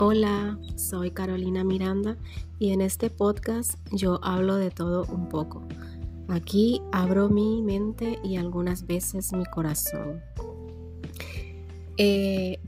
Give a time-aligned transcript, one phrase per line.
[0.00, 2.16] Hola, soy Carolina Miranda
[2.60, 5.66] y en este podcast yo hablo de todo un poco.
[6.28, 10.20] Aquí abro mi mente y algunas veces mi corazón.
[11.96, 12.60] Eh,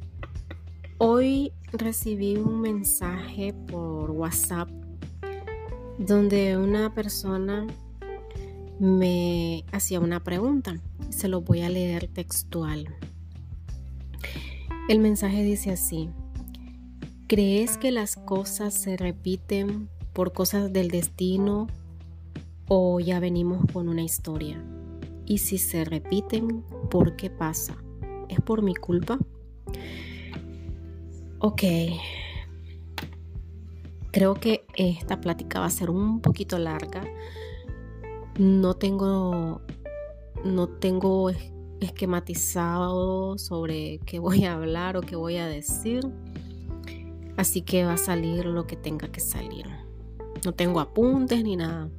[0.98, 4.68] hoy recibí un mensaje por WhatsApp
[5.98, 7.64] donde una persona
[8.80, 10.80] me hacía una pregunta.
[11.10, 12.92] Se lo voy a leer textual.
[14.88, 16.10] El mensaje dice así.
[17.30, 21.69] ¿Crees que las cosas se repiten por cosas del destino
[22.66, 24.61] o ya venimos con una historia?
[25.27, 27.77] Y si se repiten, ¿por qué pasa?
[28.29, 29.16] ¿Es por mi culpa?
[31.39, 31.62] Ok.
[34.11, 37.05] Creo que esta plática va a ser un poquito larga
[38.41, 39.61] no tengo,
[40.44, 41.31] no tengo
[41.81, 46.00] esquematizado sobre qué voy a hablar o qué voy a decir.
[47.36, 49.67] Así que va a salir lo que tenga que salir.
[50.45, 51.91] No tengo apuntes ni nada.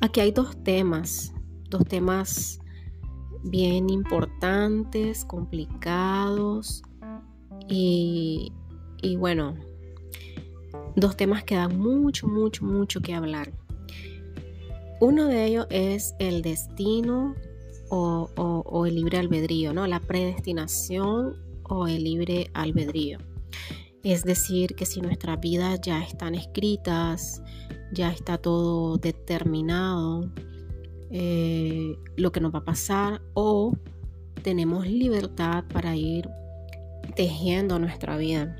[0.00, 1.32] Aquí hay dos temas,
[1.68, 2.60] dos temas
[3.42, 6.82] bien importantes, complicados
[7.68, 8.52] y,
[9.18, 9.56] bueno,
[10.96, 13.52] dos temas que dan mucho, mucho, mucho que hablar.
[15.00, 17.34] Uno de ellos es el destino
[17.90, 19.86] o, el libre albedrío, ¿no?
[19.86, 23.18] La predestinación o el libre albedrío.
[24.02, 27.42] Es decir, que si nuestras vidas ya están escritas,
[27.92, 30.30] ya está todo determinado,
[31.10, 33.72] eh, lo que nos va a pasar, o
[34.42, 36.28] tenemos libertad para ir
[37.16, 38.56] tejiendo nuestra vida.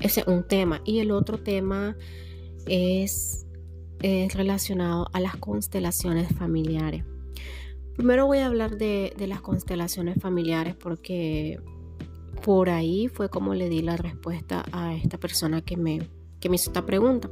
[0.00, 0.82] Ese es un tema.
[0.84, 1.96] Y el otro tema
[2.66, 3.48] es
[4.02, 7.04] es relacionado a las constelaciones familiares.
[7.96, 11.58] Primero voy a hablar de, las constelaciones familiares porque
[12.44, 16.08] por ahí fue como le di la respuesta a esta persona que me,
[16.40, 17.30] que me hizo esta pregunta.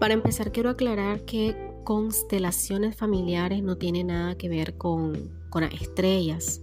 [0.00, 5.74] Para empezar, quiero aclarar que constelaciones familiares no tiene nada que ver con, con las
[5.74, 6.62] estrellas.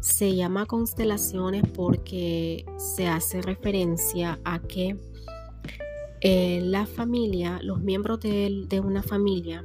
[0.00, 4.96] Se llama constelaciones porque se hace referencia a que
[6.24, 9.60] eh, la familia, los miembros de, una familia,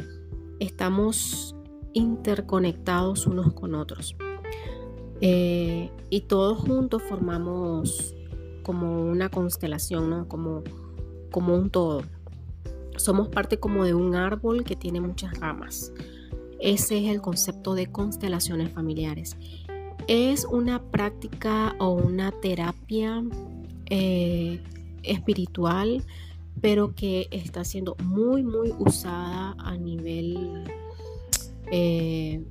[0.60, 1.56] estamos
[1.94, 4.16] interconectados unos con otros.
[5.22, 8.16] Eh, y todos juntos formamos
[8.64, 10.28] como una constelación, ¿no?
[10.28, 10.64] como,
[11.32, 12.04] como un todo.
[12.98, 15.92] Somos parte como de un árbol que tiene muchas ramas.
[16.60, 19.38] Ese es el concepto de constelaciones familiares.
[20.08, 23.24] Es una práctica o una terapia
[23.90, 24.62] eh,
[25.04, 26.04] espiritual
[26.62, 30.64] pero que está siendo muy, muy usada a nivel
[31.72, 32.44] eh,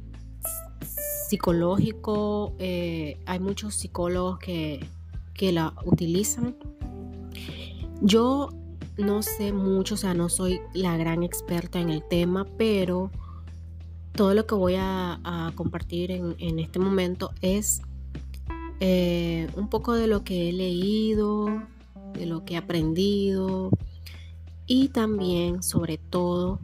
[1.28, 2.54] psicológico.
[2.58, 4.84] Eh, hay muchos psicólogos que,
[5.34, 6.56] que la utilizan.
[8.00, 8.50] Yo
[8.98, 13.10] no sé mucho, o sea, no soy la gran experta en el tema, pero
[14.12, 17.82] todo lo que voy a, compartir en, este momento es
[18.80, 21.46] eh, un poco de lo que he leído,
[22.14, 23.70] de lo que he aprendido,
[24.66, 26.58] y también sobre todo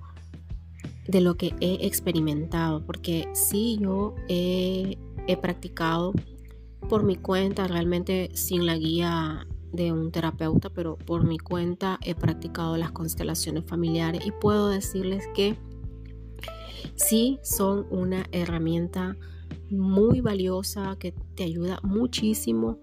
[1.07, 4.99] de lo que he experimentado, porque sí yo he,
[5.41, 6.13] practicado
[6.89, 12.15] por mi cuenta, realmente sin la guía de un terapeuta, pero por mi cuenta he
[12.15, 15.57] practicado las constelaciones familiares y puedo decirles que
[16.97, 19.17] sí son una herramienta
[19.71, 22.79] muy valiosa que te ayuda muchísimo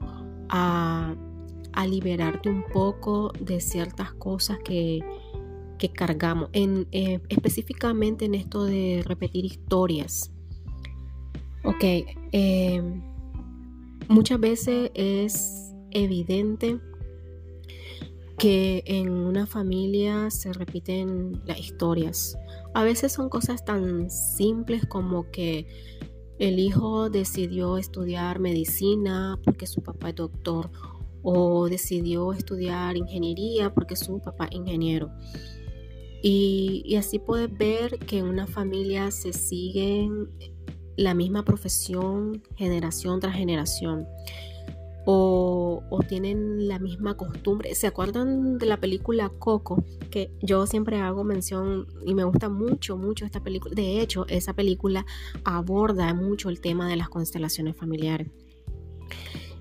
[0.49, 1.15] a
[1.73, 4.99] a liberarte un poco de ciertas cosas que,
[5.87, 10.29] cargamos, en, eh, específicamente en esto de repetir historias.
[11.63, 11.83] Ok,
[12.33, 13.01] em,
[14.09, 16.79] muchas veces es evidente
[18.37, 22.37] que en una familia se repiten las historias.
[22.73, 25.67] A veces son cosas tan simples como que
[26.39, 30.71] el hijo decidió estudiar medicina porque su papá es doctor
[31.21, 35.11] o decidió estudiar ingeniería porque su papá es ingeniero.
[36.21, 40.29] Y, así puedes ver que en una familia se siguen
[40.97, 44.05] la misma profesión generación tras generación.
[45.05, 47.73] O, o, tienen la misma costumbre.
[47.73, 49.83] ¿Se acuerdan de la película Coco?
[50.11, 53.73] Que yo siempre hago mención y me gusta mucho, mucho esta película.
[53.73, 55.05] De hecho, esa película
[55.45, 58.29] aborda mucho el tema de las constelaciones familiares.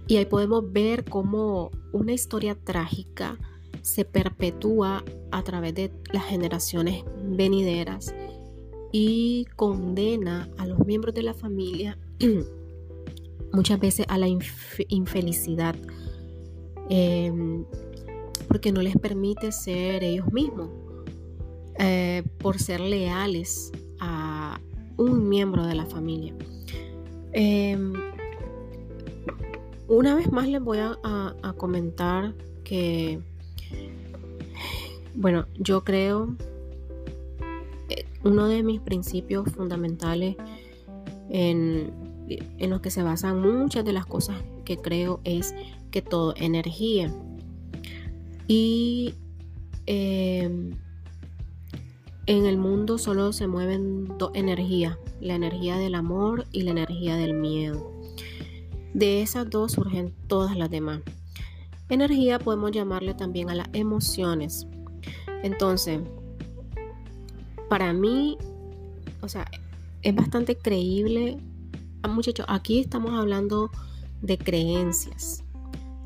[0.08, 3.38] Y ahí podemos ver cómo una historia trágica
[3.88, 8.14] se perpetúa a través de las generaciones venideras
[8.92, 11.98] y condena a los miembros de la familia
[13.52, 15.74] muchas veces a la infelicidad.
[16.90, 17.64] em,
[18.46, 20.70] porque no les permite ser ellos mismos,
[21.78, 23.70] eh, por ser leales
[24.00, 24.58] a
[24.96, 26.34] un miembro de la familia.
[27.32, 27.92] Em,
[29.86, 33.20] una vez más les voy a comentar que,
[35.14, 36.36] bueno, yo creo
[38.24, 40.36] uno de mis principios fundamentales
[41.30, 41.92] en,
[42.58, 45.54] los que se basan muchas de las cosas que creo es
[45.90, 47.12] que todo energía.
[48.46, 49.14] Y
[49.86, 50.72] em,
[52.26, 57.16] en el mundo solo se mueven dos energías, la energía del amor y la energía
[57.16, 57.92] del miedo.
[58.94, 61.00] De esas dos surgen todas las demás.
[61.88, 64.66] Energía podemos llamarle también a las emociones.
[65.42, 66.00] Entonces,
[67.68, 68.36] para mí,
[69.20, 69.46] o sea,
[70.02, 71.38] es bastante creíble.
[72.02, 73.70] Ah, muchachos, aquí estamos hablando
[74.22, 75.44] de creencias.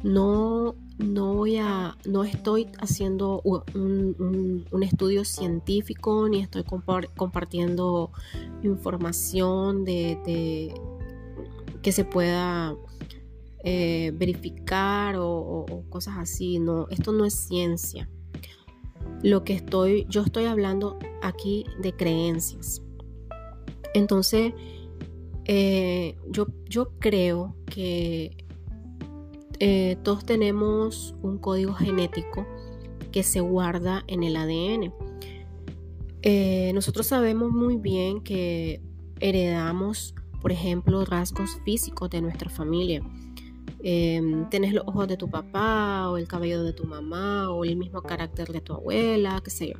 [0.02, 8.10] No, no voy a, no estoy haciendo un, estudio científico ni estoy compartiendo
[8.62, 10.74] información de,
[11.82, 12.74] que se pueda
[13.64, 16.58] eh, verificar o, cosas así.
[16.58, 18.08] No, esto no es ciencia.
[19.22, 22.82] Lo que estoy, yo estoy hablando aquí de creencias.
[23.94, 24.52] Entonces,
[25.44, 28.36] eh, yo, yo, creo que
[29.60, 32.46] eh, todos tenemos un código genético
[33.12, 34.92] que se guarda en el ADN.
[36.74, 38.80] Nosotros sabemos muy bien que
[39.20, 43.02] heredamos, por ejemplo, rasgos físicos de nuestra familia.
[43.84, 47.76] Em, tenés los ojos de tu papá o el cabello de tu mamá o el
[47.76, 49.74] mismo carácter de tu abuela, qué sé yo.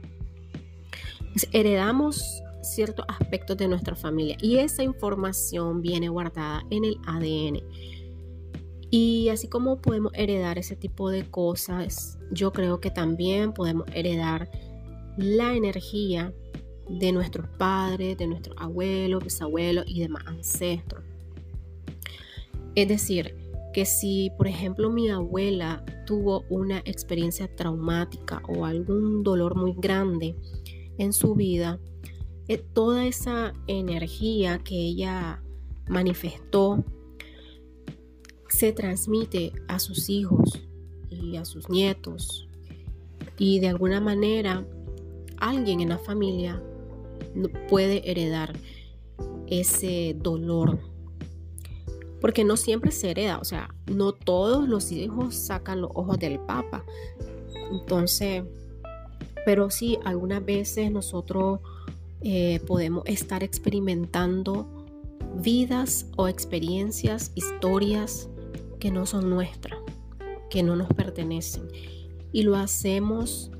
[1.52, 7.62] heredamos ciertos aspectos de nuestra familia y esa información viene guardada en el ADN.
[8.90, 14.50] Y así como podemos heredar ese tipo de cosas, yo creo que también podemos heredar
[15.16, 16.32] la energía
[16.88, 21.04] de nuestros padres, de nuestros abuelos, bisabuelos y demás ancestros.
[22.74, 23.41] Es decir,
[23.72, 30.36] que si, por ejemplo, mi abuela tuvo una experiencia traumática o algún dolor muy grande
[30.98, 31.80] en su vida,
[32.48, 35.42] eh, toda esa energía que ella
[35.88, 36.84] manifestó
[38.48, 40.60] se transmite a sus hijos
[41.08, 42.46] y a sus nietos.
[43.38, 44.66] Y de alguna manera
[45.38, 46.62] alguien en la familia
[47.68, 48.52] puede heredar
[49.46, 50.91] ese dolor
[52.22, 56.38] porque no siempre se hereda, o sea, no todos los hijos sacan los ojos del
[56.38, 56.84] Papa.
[57.72, 58.44] Entonces,
[59.44, 61.58] pero sí, algunas veces nosotros
[62.20, 64.86] eh, podemos estar experimentando
[65.42, 68.28] vidas o experiencias, historias
[68.78, 69.80] que no son nuestras,
[70.48, 71.66] que no nos pertenecen.
[72.30, 73.50] Y lo hacemos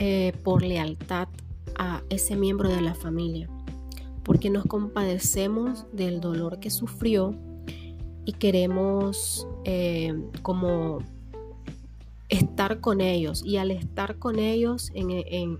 [0.00, 1.28] eh, por lealtad
[1.76, 3.48] a ese miembro de la familia,
[4.24, 7.38] porque nos compadecemos del dolor que sufrió
[8.24, 10.98] y queremos eh, como
[12.28, 13.44] estar con ellos.
[13.44, 15.58] Y al estar con ellos en, en,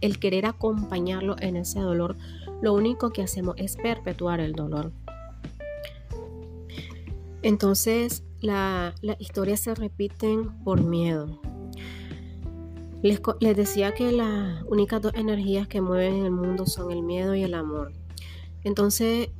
[0.00, 2.16] el querer acompañarlo en ese dolor
[2.62, 4.92] lo único que hacemos es perpetuar el dolor.
[7.42, 11.40] Entonces las historias se repiten por miedo.
[13.02, 17.02] Les, les decía que las únicas dos energías que mueven en el mundo son el
[17.02, 17.92] miedo y el amor.
[18.62, 19.30] Entonces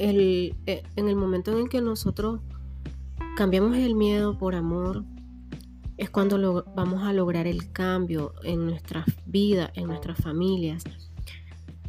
[0.00, 2.40] el, eh, en el momento en el que nosotros
[3.36, 5.04] cambiamos el miedo por amor,
[5.98, 10.82] es cuando vamos a lograr el cambio en nuestras vidas, en nuestras familias.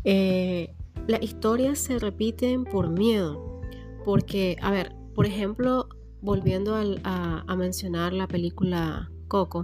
[0.03, 0.75] Eh,
[1.07, 3.61] las historias se repiten por miedo,
[4.03, 5.87] porque, a ver, por ejemplo,
[6.21, 9.61] volviendo a, mencionar la película Coco,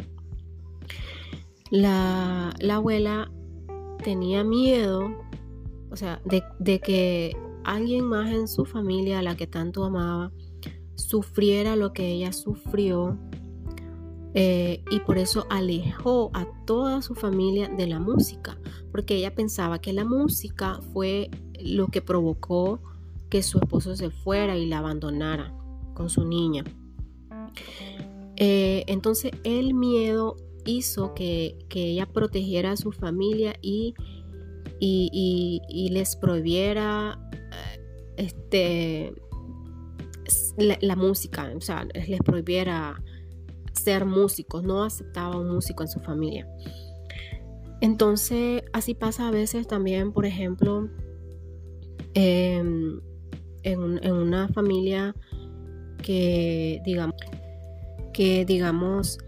[1.70, 3.30] la, abuela
[4.02, 5.12] tenía miedo,
[5.92, 7.36] o sea, de que
[7.68, 10.32] alguien más en su familia a la que tanto amaba
[10.96, 13.18] sufriera lo que ella sufrió
[14.34, 18.58] eh, y por eso alejó a toda su familia de la música,
[18.92, 22.80] porque ella pensaba que la música fue lo que provocó
[23.30, 25.54] que su esposo se fuera y la abandonara
[25.94, 26.64] con su niña.
[28.36, 33.96] Eh, entonces el miedo hizo que, ella protegiera a su familia y,
[34.80, 37.20] y les prohibiera
[38.18, 39.14] este,
[40.58, 43.02] la, música, o sea, les prohibiera
[43.74, 46.48] ser músicos, no aceptaba un músico en su familia.
[47.82, 50.90] Entonces, así pasa a veces también, por ejemplo,
[52.14, 53.00] em,
[53.64, 55.16] en, una familia
[56.02, 57.16] que, digamos,
[58.14, 59.20] que digamos,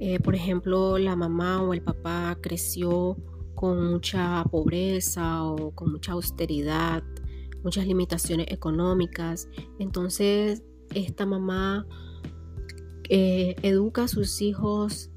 [0.00, 3.16] eh, por ejemplo, la mamá o el papá creció
[3.54, 7.04] con mucha pobreza o con mucha austeridad,
[7.62, 9.48] muchas limitaciones económicas.
[9.78, 10.62] Entonces,
[10.94, 11.86] esta mamá
[13.08, 15.10] eh, educa a sus hijos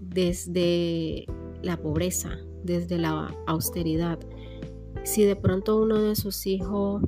[0.00, 1.26] desde
[1.62, 4.18] la pobreza, desde la austeridad.
[5.04, 7.02] Si de pronto uno de sus hijos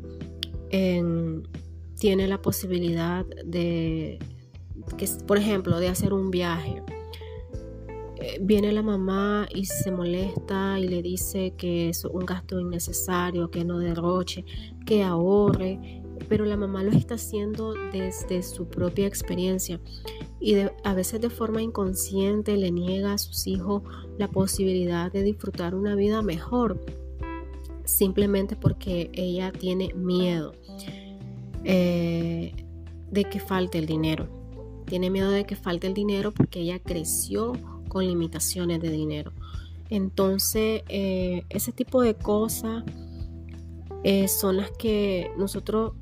[1.98, 4.18] tiene la posibilidad de,
[4.96, 6.82] que, por ejemplo, de hacer un viaje,
[8.40, 13.64] viene la mamá y se molesta y le dice que es un gasto innecesario, que
[13.64, 14.44] no derroche,
[14.86, 19.80] que ahorre, pero la mamá lo está haciendo desde su propia experiencia
[20.42, 23.82] y a veces de forma inconsciente le niega a sus hijos
[24.18, 26.84] la posibilidad de disfrutar una vida mejor,
[27.84, 30.52] simplemente porque ella tiene miedo
[31.64, 32.52] eh,
[33.10, 34.28] de que falte el dinero.
[34.86, 37.52] Tiene miedo de que falte el dinero porque ella creció
[37.92, 39.32] con limitaciones de dinero.
[39.90, 42.84] Entonces, eh, ese tipo de cosas
[44.02, 45.92] eh, son las que nosotros,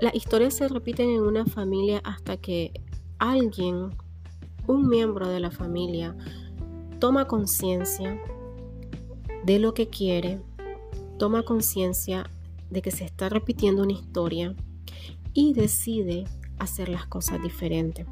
[0.00, 2.72] las historias se repiten en una familia hasta que
[3.18, 3.90] alguien,
[4.66, 6.16] un miembro de la familia,
[6.98, 8.18] toma conciencia
[9.44, 10.40] de lo que quiere,
[11.18, 12.30] toma conciencia
[12.70, 14.54] de que se está repitiendo una historia
[15.34, 16.24] y decide
[16.58, 18.06] hacer las cosas diferentes.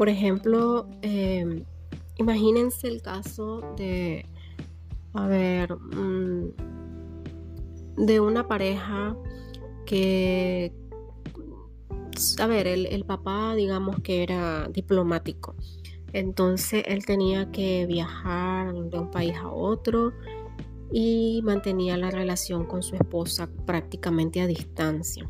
[0.00, 1.66] Por ejemplo, em,
[2.16, 4.24] imagínense el caso de,
[5.12, 6.54] a ver, mm,
[8.06, 9.14] de una pareja
[9.84, 10.72] que,
[12.38, 15.54] a ver, el, el papá digamos que era diplomático.
[16.14, 20.14] Entonces él tenía que viajar de un país a otro
[20.90, 25.28] y mantenía la relación con su esposa prácticamente a distancia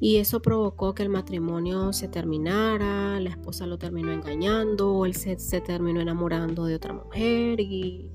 [0.00, 5.36] y eso provocó que el matrimonio se terminara, la esposa lo terminó engañando él se,
[5.60, 8.10] terminó enamorando de otra mujer y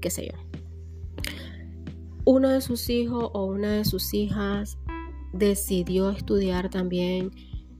[0.00, 0.38] qué sé yo.
[2.24, 4.78] Uno de sus hijos o una de sus hijas
[5.32, 7.30] decidió estudiar también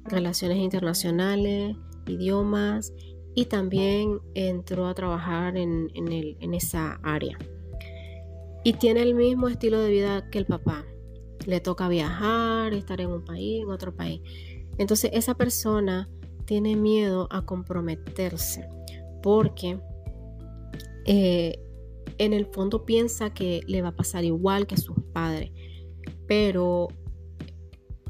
[0.04, 1.76] relaciones internacionales,
[2.06, 2.92] idiomas
[3.34, 5.90] y también entró a trabajar en
[6.54, 7.36] esa área.
[8.64, 10.84] Y tiene el mismo estilo de vida que el papá
[11.48, 14.20] le toca viajar, estar en un país, en otro país.
[14.76, 16.10] Entonces esa persona
[16.44, 18.68] tiene miedo a comprometerse
[19.22, 19.80] porque
[21.06, 21.58] eh,
[22.18, 25.50] en el fondo piensa que le va a pasar igual que a sus padres,
[26.26, 26.88] pero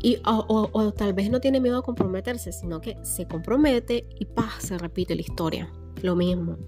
[0.03, 4.51] y, o, tal vez no tiene miedo a comprometerse, sino que se compromete y ¡pah!
[4.59, 5.73] se repite la historia.
[6.03, 6.59] Lo mismo.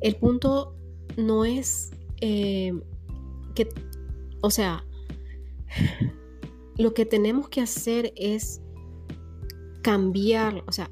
[0.00, 0.76] El punto
[1.18, 1.90] no es
[2.22, 2.72] eh,
[3.54, 3.68] que,
[4.40, 4.84] o sea,
[6.76, 8.60] lo que tenemos que hacer es
[9.82, 10.88] cambiar, o sea,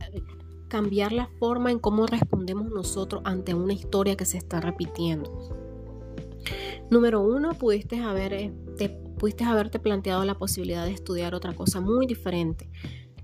[0.69, 5.31] cambiar la forma en cómo respondemos nosotros ante una historia que se está repitiendo.
[6.91, 8.53] Número uno, pudiste, haber, eh,
[9.19, 12.69] pudiste haberte planteado la posibilidad de estudiar otra cosa muy diferente.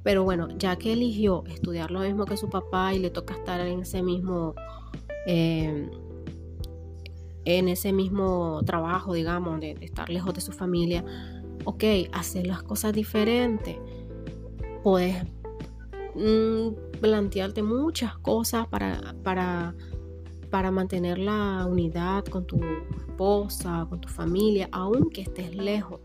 [0.02, 3.60] Pero bueno, ya que eligió estudiar lo mismo que su papá y le toca estar
[3.60, 4.54] en ese mismo,
[5.26, 5.90] eh,
[7.44, 11.04] en ese mismo trabajo, digamos, de estar lejos de su familia,
[11.64, 13.76] ok, hacer las cosas diferentes.
[14.82, 15.24] Puedes
[16.14, 19.74] mm, plantearte muchas cosas para, para,
[20.50, 22.60] para mantener la unidad con tu
[22.96, 26.00] esposa, con tu familia, aunque estés lejos.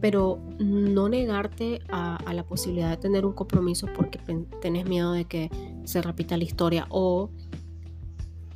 [0.00, 4.18] Pero no negarte a, la posibilidad de tener un compromiso porque
[4.60, 5.50] tenés miedo de que
[5.84, 7.30] se repita la historia o,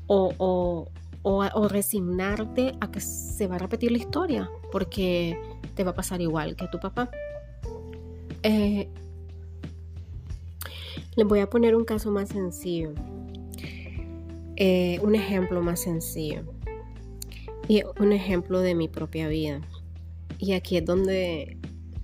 [0.06, 0.86] o,
[1.22, 5.40] o resignarte a que se va a repetir la historia porque
[5.78, 7.08] te va a pasar igual que a tu papá.
[8.42, 8.88] Eh,
[11.14, 12.94] les voy a poner un caso más sencillo.
[14.56, 16.42] Eh, un ejemplo más sencillo.
[17.68, 19.60] Y un ejemplo de mi propia vida.
[20.40, 21.56] Y aquí es donde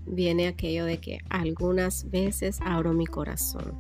[0.07, 3.75] viene aquello de que algunas veces abro mi corazón.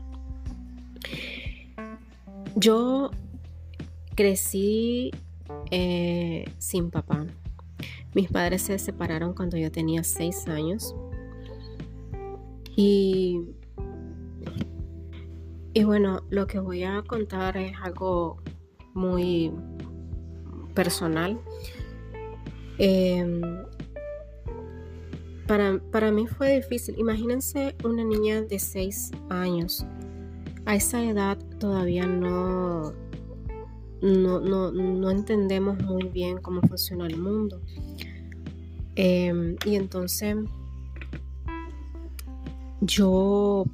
[2.56, 3.12] Yo
[4.16, 5.12] crecí
[5.70, 7.28] eh, sin papá.
[8.14, 10.94] Mis padres se separaron cuando yo tenía seis años.
[12.76, 13.40] Y,
[15.72, 18.38] y bueno, lo que voy a contar es algo
[18.94, 19.52] muy
[20.74, 21.40] personal.
[22.78, 23.40] Em,
[25.46, 26.98] para, para, mí fue difícil.
[26.98, 29.84] Imagínense una niña de seis años.
[30.66, 32.92] A esa edad todavía no,
[34.00, 37.60] no, no, no entendemos muy bien cómo funciona el mundo.
[38.96, 40.36] Em, y entonces
[42.80, 43.64] yo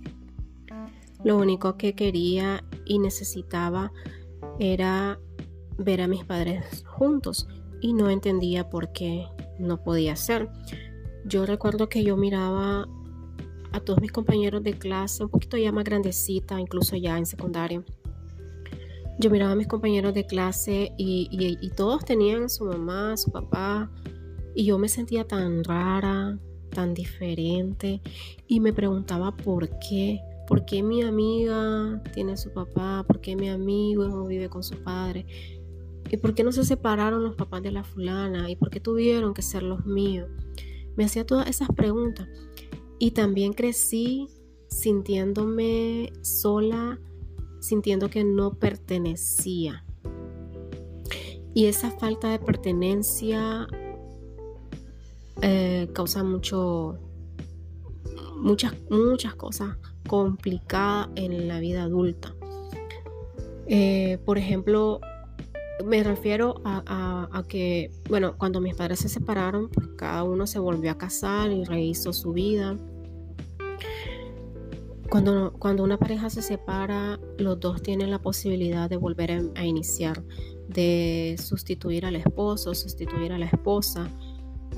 [1.22, 3.92] Lo único que quería y necesitaba
[4.58, 5.18] era
[5.76, 7.46] ver a mis padres juntos
[7.80, 9.26] y no entendía por qué
[9.58, 10.48] no podía ser.
[11.26, 12.88] Yo recuerdo que yo miraba
[13.72, 17.82] a todos mis compañeros de clase, un poquito ya más grandecita, incluso ya en secundaria.
[19.18, 23.90] Yo miraba a mis compañeros de clase y, todos tenían su mamá, su papá,
[24.54, 26.38] y yo me sentía tan rara,
[26.70, 28.00] tan diferente,
[28.46, 30.20] y me preguntaba por qué.
[30.46, 33.04] ¿Por qué mi amiga tiene su papá?
[33.06, 35.24] ¿Por qué mi amigo no vive con su padre?
[36.10, 38.50] ¿Y por qué no se separaron los papás de la fulana?
[38.50, 40.28] ¿Y por qué tuvieron que ser los míos?
[40.96, 42.26] Me hacía todas esas preguntas.
[42.98, 44.26] Y también crecí
[44.66, 46.98] sintiéndome sola,
[47.60, 49.84] sintiendo que no pertenecía.
[51.54, 53.68] Y esa falta de pertenencia
[55.42, 56.98] eh, causa mucho,
[58.36, 59.76] muchas, muchas cosas
[60.08, 62.34] complicadas en la vida adulta.
[63.66, 65.00] Eh, por ejemplo,
[65.84, 70.90] me refiero a, que, bueno, cuando mis padres se separaron, pues cada uno se volvió
[70.90, 72.76] a casar y rehizo su vida.
[75.08, 80.22] Cuando, cuando una pareja se separa, los dos tienen la posibilidad de volver a, iniciar,
[80.68, 84.08] de sustituir al esposo, sustituir a la esposa,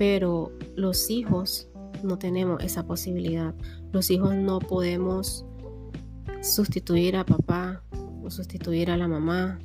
[0.02, 1.68] pero los hijos
[2.02, 3.54] no tenemos esa posibilidad.
[3.92, 5.46] Los hijos no podemos
[6.42, 7.84] sustituir a papá
[8.20, 9.60] o sustituir a la mamá,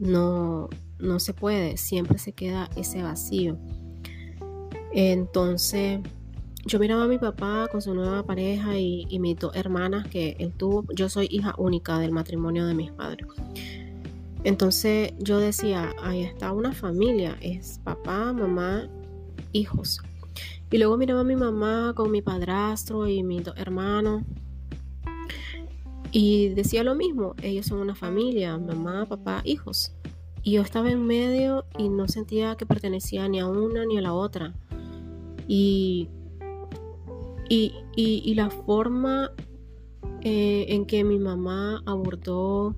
[0.00, 3.56] no, no se puede, siempre se queda ese vacío.
[4.92, 6.00] Entonces,
[6.64, 10.34] yo miraba a mi papá con su nueva pareja y, y, mis dos hermanas que
[10.40, 10.84] él tuvo.
[10.92, 13.28] Yo soy hija única del matrimonio de mis padres.
[14.42, 18.88] Entonces yo decía, ahí está una familia, es papá, mamá,
[19.52, 20.00] hijos.
[20.70, 24.22] Y luego miraba a mi mamá con mi padrastro y mis dos hermanos.
[26.12, 29.92] Y decía lo mismo, ellos son una familia, mamá, papá, hijos.
[30.42, 34.00] Y yo estaba en medio y no sentía que pertenecía ni a una ni a
[34.00, 34.54] la otra.
[35.48, 36.08] Y,
[37.48, 39.30] y, la forma
[40.22, 42.74] eh, en que mi mamá abordó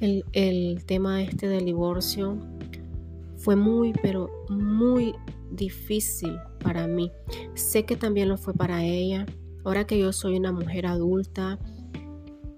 [0.00, 2.36] el, el tema este del divorcio
[3.36, 5.14] fue muy, pero muy
[5.54, 7.10] difícil para mí.
[7.54, 9.26] Sé que también lo fue para ella.
[9.64, 11.58] Ahora que yo soy una mujer adulta,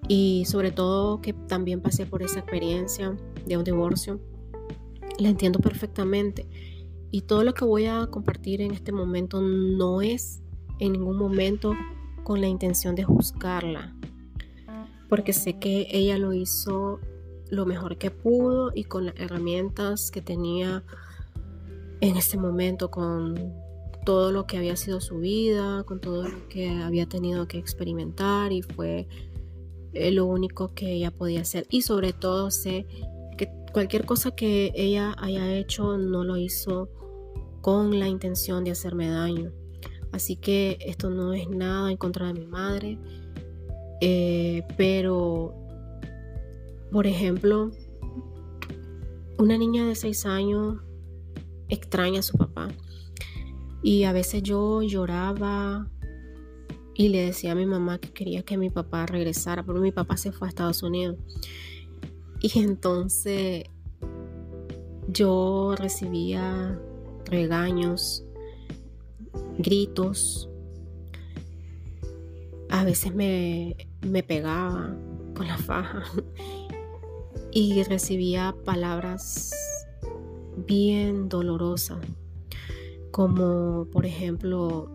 [0.08, 4.20] y sobre todo que también pasé por esa experiencia de un divorcio.
[5.18, 6.46] La entiendo perfectamente
[7.10, 10.42] y todo lo que voy a compartir en este momento no es
[10.80, 11.74] en ningún momento
[12.24, 13.94] con la intención de juzgarla,
[15.08, 16.98] porque sé que ella lo hizo
[17.50, 20.82] lo mejor que pudo y con las herramientas que tenía
[22.08, 23.54] en ese momento, con
[24.04, 28.52] todo lo que había sido su vida, con todo lo que había tenido que experimentar
[28.52, 29.08] y fue
[29.94, 31.66] eh, lo único que ella podía hacer.
[31.70, 32.86] Y sobre todo sé
[33.38, 36.90] que cualquier cosa que ella haya hecho no lo hizo
[37.62, 39.52] con la intención de hacerme daño.
[40.12, 42.98] Así que esto no es nada en contra de mi madre.
[44.02, 45.54] Eh, pero,
[46.92, 47.70] por ejemplo,
[49.38, 50.82] una niña de 6 años
[51.74, 52.68] extraña a su papá.
[53.82, 55.88] Y a veces yo lloraba
[56.94, 60.16] y le decía a mi mamá que quería que mi papá regresara, pero mi papá
[60.16, 61.16] se fue a Estados Unidos.
[62.40, 63.64] Y entonces
[65.08, 66.80] yo recibía
[67.26, 68.24] regaños,
[69.58, 70.48] gritos,
[72.70, 74.96] a veces me, me pegaba
[75.34, 76.04] con la faja
[77.52, 79.52] y recibía palabras
[80.56, 81.98] bien dolorosas,
[83.10, 84.88] como por ejemplo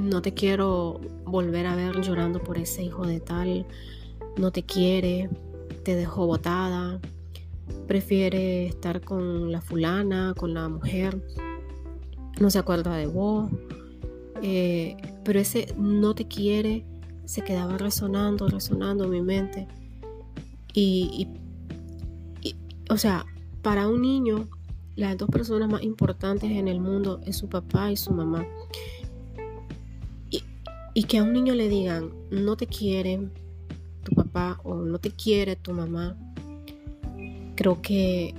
[0.00, 3.66] no te quiero volver a ver llorando por ese hijo de tal,
[4.36, 5.28] no te quiere,
[5.82, 7.00] te dejó botada,
[7.86, 11.22] prefiere estar con la fulana, con la mujer,
[12.40, 13.50] no se acuerda de vos,
[14.42, 16.84] eh, pero ese no te quiere
[17.24, 19.68] se quedaba resonando, resonando en mi mente.
[20.74, 21.28] y,
[22.88, 23.26] o sea,
[23.62, 24.48] para un niño,
[24.98, 28.44] las dos personas más importantes en el mundo es su papá y su mamá.
[30.92, 33.20] Y que a un niño le digan, no te quiere
[34.02, 36.16] tu papá o no te quiere tu mamá,
[37.54, 38.34] creo que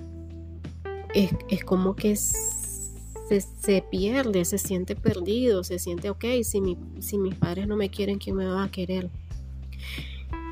[1.14, 7.68] es, como que se, pierde, se siente perdido, se siente, ok, si, si mis padres
[7.68, 9.10] no me quieren, ¿quién me va a querer?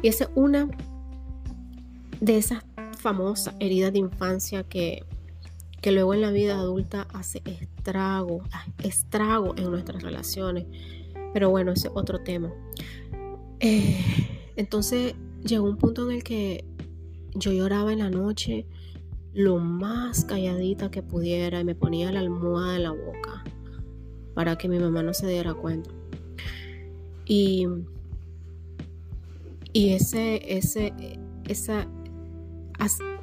[0.01, 0.69] Y esa es una
[2.21, 2.63] de esas
[2.97, 5.03] famosas heridas de infancia que,
[5.81, 8.41] que luego en la vida adulta hace estrago,
[8.83, 10.65] estrago en nuestras relaciones
[11.33, 12.51] pero bueno, ese es otro tema.
[13.59, 14.03] Eh,
[14.55, 15.13] Entonces
[15.45, 16.65] llegó un punto en el que
[17.35, 18.65] yo lloraba en la noche
[19.33, 23.43] lo más calladita que pudiera y me ponía la almohada en la boca
[24.33, 25.91] para que mi mamá no se diera cuenta.
[27.25, 27.67] Y,
[29.73, 30.93] y ese, ese,
[31.47, 31.87] esa,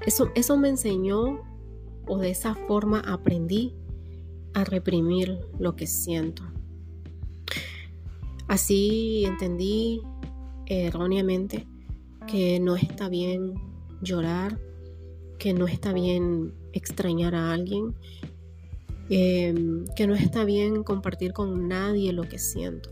[0.06, 1.40] eso, eso me enseñó
[2.06, 3.74] o de esa forma aprendí
[4.54, 6.42] a reprimir lo que siento.
[8.46, 10.00] Así entendí
[10.66, 11.66] erróneamente
[12.26, 13.54] que no está bien
[14.00, 14.58] llorar,
[15.38, 17.94] que no está bien extrañar a alguien,
[19.08, 22.90] em, que no está bien compartir con nadie lo que siento.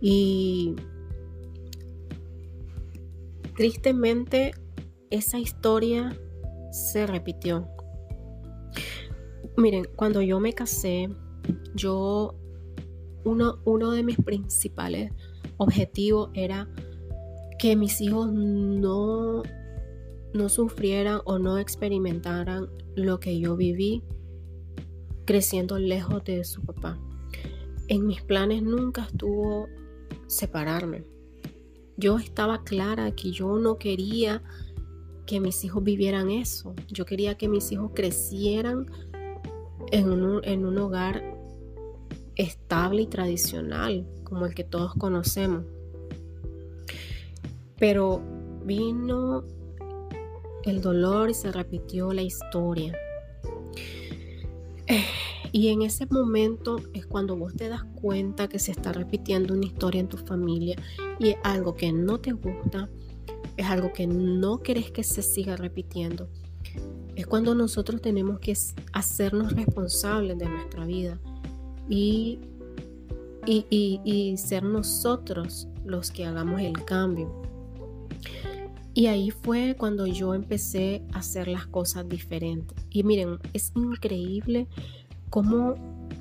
[0.00, 0.74] Y
[3.56, 4.52] tristemente
[5.10, 6.18] esa historia
[6.70, 7.68] se repitió.
[9.56, 11.08] Miren, cuando yo me casé,
[11.74, 12.34] yo,
[13.24, 15.12] uno, uno de mis principales
[15.58, 16.68] objetivos era
[17.58, 19.42] que mis hijos no,
[20.34, 24.02] no sufrieran o no experimentaran lo que yo viví
[25.24, 26.98] creciendo lejos de su papá.
[27.88, 29.68] En mis planes nunca estuvo
[30.26, 31.04] separarme.
[31.96, 34.42] Yo estaba clara que yo no quería
[35.26, 36.74] que mis hijos vivieran eso.
[36.88, 38.86] Yo quería que mis hijos crecieran
[39.92, 41.22] en un, en un hogar
[42.34, 45.64] estable y tradicional, como el que todos conocemos.
[47.78, 48.20] Pero
[48.64, 49.44] vino
[50.64, 52.94] el dolor y se repitió la historia.
[55.54, 59.66] Y en ese momento es cuando vos te das cuenta que se está repitiendo una
[59.66, 60.76] historia en tu familia
[61.18, 62.88] y es algo que no te gusta,
[63.58, 66.30] es algo que no querés que se siga repitiendo.
[67.16, 68.56] Es cuando nosotros tenemos que
[68.92, 71.18] hacernos responsables de nuestra vida
[71.88, 72.38] y,
[73.46, 77.42] y, y ser nosotros los que hagamos el cambio.
[78.94, 82.76] Y ahí fue cuando yo empecé a hacer las cosas diferentes.
[82.90, 84.68] Y miren, es increíble
[85.30, 85.74] cómo,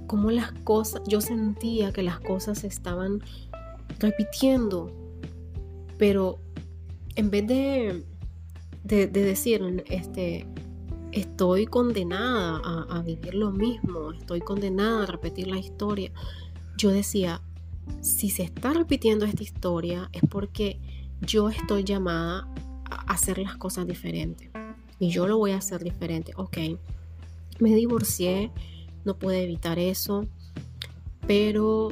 [0.08, 3.22] cómo las cosas, yo sentía que las cosas se estaban
[4.00, 4.90] repitiendo,
[5.98, 6.40] pero
[7.16, 8.04] en vez de,
[8.84, 10.46] de, decir, este,
[11.12, 16.12] estoy condenada a, vivir lo mismo, estoy condenada a repetir la historia,
[16.78, 17.42] yo decía,
[18.02, 20.80] si se está repitiendo esta historia es porque
[21.22, 22.48] yo estoy llamada
[22.90, 24.50] a hacer las cosas diferentes.
[25.00, 26.32] Y yo lo voy a hacer diferente.
[26.36, 26.58] Ok,
[27.60, 28.52] me divorcié,
[29.04, 30.28] no pude evitar eso,
[31.26, 31.90] pero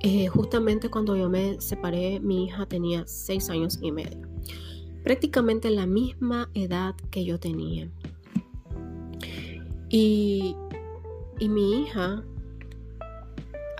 [0.00, 4.31] eh, justamente cuando yo me separé, mi hija tenía seis años y medio.
[5.04, 7.90] Prácticamente la misma edad que yo tenía.
[9.88, 10.56] Y,
[11.38, 12.24] y mi hija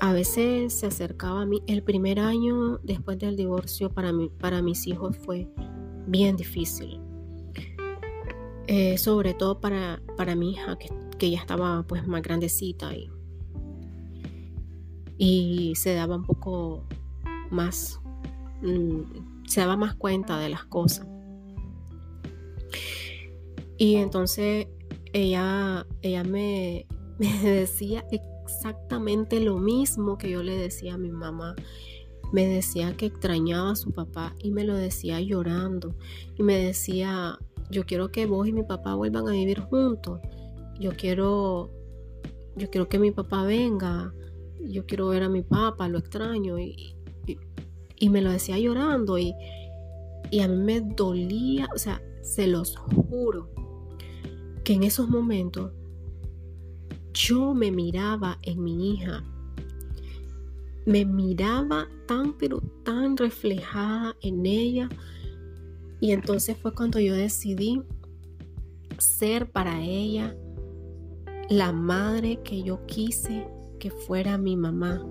[0.03, 1.63] a veces se acercaba a mí.
[1.69, 5.49] El primer año después del divorcio para, mí, para mis hijos fue
[6.09, 7.01] bien difícil.
[8.67, 13.09] Eh, sobre todo para, para mi hija, que, ya estaba pues más grandecita y,
[15.19, 16.83] y se daba un poco
[17.51, 18.01] más,
[18.63, 21.07] mm, se daba más cuenta de las cosas.
[23.79, 24.69] Y entonces
[25.13, 26.87] ella, ella me,
[27.19, 31.55] me decía exactamente lo mismo que yo le decía a mi mamá.
[32.33, 35.95] Me decía que extrañaba a su papá y me lo decía llorando.
[36.39, 37.39] Y me decía,
[37.71, 40.21] yo quiero que vos y mi papá vuelvan a vivir juntos.
[40.79, 41.71] Yo quiero,
[42.57, 44.15] yo quiero que mi papá venga.
[44.61, 46.59] Yo quiero ver a mi papá, lo extraño.
[46.59, 46.95] Y,
[47.97, 49.19] y, me lo decía llorando.
[49.19, 49.35] Y,
[50.31, 53.51] y a mí me dolía, o sea, se los juro,
[54.65, 55.73] que en esos momentos
[57.13, 59.23] yo me miraba en mi hija.
[60.87, 64.89] Me miraba tan, pero tan reflejada en ella.
[66.01, 67.83] Y entonces fue cuando yo decidí
[68.99, 70.37] ser para ella
[71.49, 73.47] la madre que yo quise
[73.79, 75.05] que fuera mi mamá.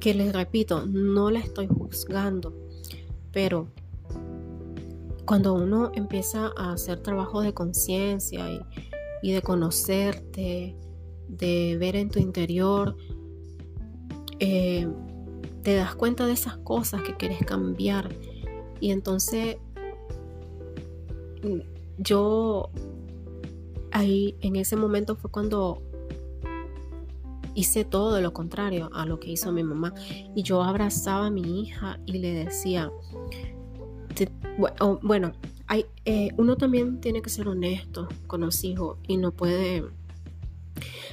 [0.00, 2.54] Que les repito, no la estoy juzgando,
[3.32, 3.68] pero
[5.28, 8.46] cuando uno empieza a hacer trabajo de conciencia
[9.20, 10.74] y, de conocerte
[11.28, 12.96] de ver en tu interior,
[14.38, 14.88] eh,
[15.62, 18.08] te das cuenta de esas cosas que quieres cambiar.
[18.80, 19.58] Y entonces
[21.98, 22.70] yo
[23.92, 25.82] ahí en ese momento fue cuando
[27.54, 29.92] hice todo lo contrario a lo que hizo mi mamá.
[30.34, 32.90] Y yo abrazaba a mi hija y le decía,
[35.02, 35.32] bueno,
[35.66, 39.84] hay, eh, uno también tiene que ser honesto con los hijos y no puede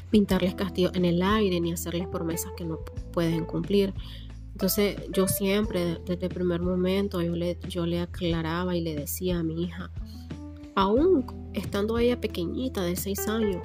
[0.10, 2.80] pintarles castillos en el aire ni hacerles promesas que no
[3.12, 3.94] pueden cumplir.
[4.54, 9.40] Entonces yo siempre, desde el primer momento, yo le, yo le aclaraba y le decía
[9.40, 9.92] a mi hija,
[10.76, 13.62] aún estando ella pequeñita de seis años,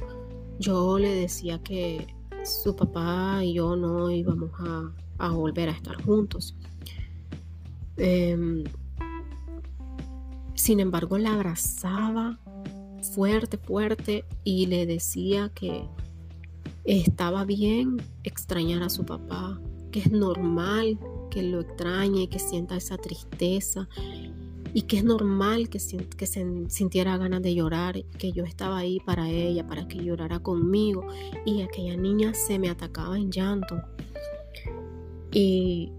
[0.58, 2.06] yo le decía que
[2.44, 4.50] su papá y yo no íbamos
[5.18, 6.56] a, volver a estar juntos.
[7.96, 8.64] Em,
[10.60, 12.38] sin embargo, la abrazaba
[13.14, 15.88] fuerte, fuerte y le decía que
[16.84, 19.58] estaba bien extrañar a su papá,
[19.90, 20.98] que es normal
[21.30, 23.88] que lo extrañe, que sienta esa tristeza
[24.74, 26.06] y que es normal que, se
[26.68, 31.06] sintiera ganas de llorar, que yo estaba ahí para ella, para que llorara conmigo
[31.46, 33.80] y aquella niña se me atacaba en llanto.
[35.32, 35.90] Y,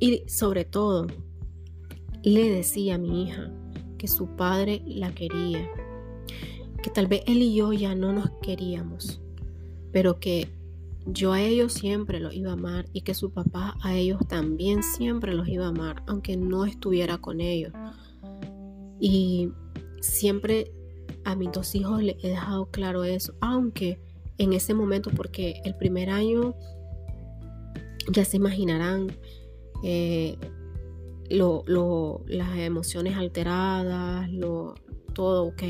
[0.00, 1.06] y sobre todo,
[2.22, 3.50] le decía a mi hija
[4.00, 5.70] que su padre la quería,
[6.82, 9.20] que tal vez él y yo ya no nos queríamos,
[9.92, 10.48] pero que
[11.04, 14.82] yo a ellos siempre los iba a amar y que su papá a ellos también
[14.82, 17.74] siempre los iba a amar, aunque no estuviera con ellos.
[18.98, 19.50] Y
[20.00, 20.72] siempre
[21.24, 24.00] a mis dos hijos les he dejado claro eso, aunque
[24.38, 26.54] en ese momento, porque el primer año
[28.10, 29.12] ya se imaginarán
[29.84, 30.38] eh,
[31.30, 34.74] las emociones alteradas, lo,
[35.14, 35.62] todo, ok.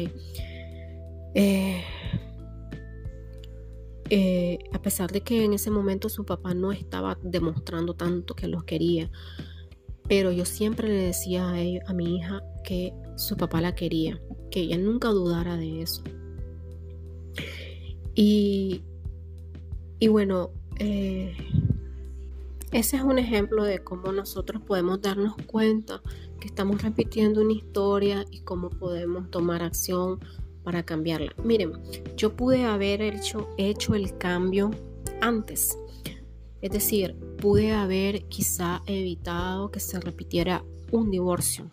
[1.34, 1.84] Eh,
[4.08, 8.48] eh, a pesar de que en ese momento su papá no estaba demostrando tanto que
[8.48, 9.10] los quería,
[10.08, 11.54] pero yo siempre le decía a,
[11.86, 14.20] a mi hija que su papá la quería,
[14.50, 16.02] que ella nunca dudara de eso.
[18.14, 18.82] Y,
[20.00, 21.32] y bueno, eh,
[22.72, 26.02] ese es un ejemplo de cómo nosotros podemos darnos cuenta
[26.38, 30.20] que estamos repitiendo una historia y cómo podemos tomar acción
[30.62, 31.34] para cambiarla.
[31.42, 31.72] Miren,
[32.16, 34.70] yo pude haber hecho, el cambio
[35.20, 35.76] antes.
[36.62, 41.66] Es decir, pude haber quizá evitado que se repitiera un divorcio.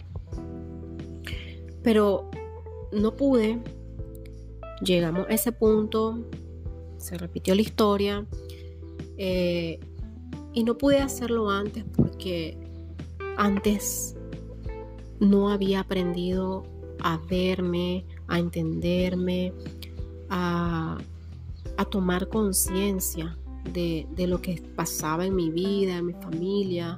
[1.84, 2.30] Pero
[2.92, 3.62] no pude.
[4.82, 6.24] Llegamos a ese punto.
[6.98, 8.26] Se repitió la historia.
[9.18, 9.80] Eh,
[10.58, 12.58] y no pude hacerlo antes porque
[13.38, 14.16] antes
[15.20, 16.64] no había aprendido
[17.00, 19.54] a verme, a entenderme,
[20.32, 20.98] a,
[21.92, 23.38] tomar conciencia
[23.72, 26.98] de, lo que pasaba en mi vida, en mi familia.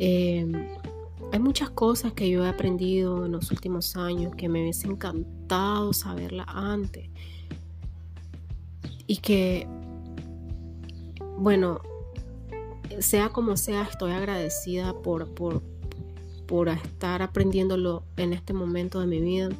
[0.00, 0.52] Em,
[1.30, 5.92] hay muchas cosas que yo he aprendido en los últimos años que me hubiese encantado
[5.92, 7.08] saberla antes.
[9.06, 9.68] Y que,
[11.38, 11.80] bueno,
[13.00, 15.62] sea como sea, estoy agradecida por, por,
[16.46, 19.50] por estar aprendiéndolo en este momento de mi vida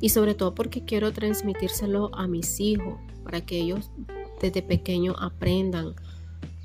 [0.00, 3.90] y sobre todo porque quiero transmitírselo a mis hijos para que ellos
[4.40, 5.94] desde pequeños aprendan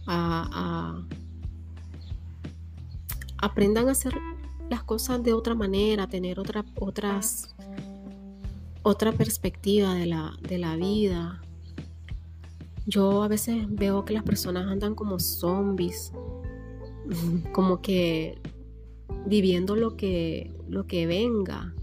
[0.06, 1.02] a,
[3.38, 4.14] aprendan a hacer
[4.70, 7.56] las cosas de otra manera, tener otra, otras,
[8.84, 11.42] otra perspectiva de la, de la vida.
[12.90, 16.12] Yo a veces veo que las personas andan como zombies,
[17.54, 18.40] como que
[19.28, 21.76] viviendo lo que, lo que venga.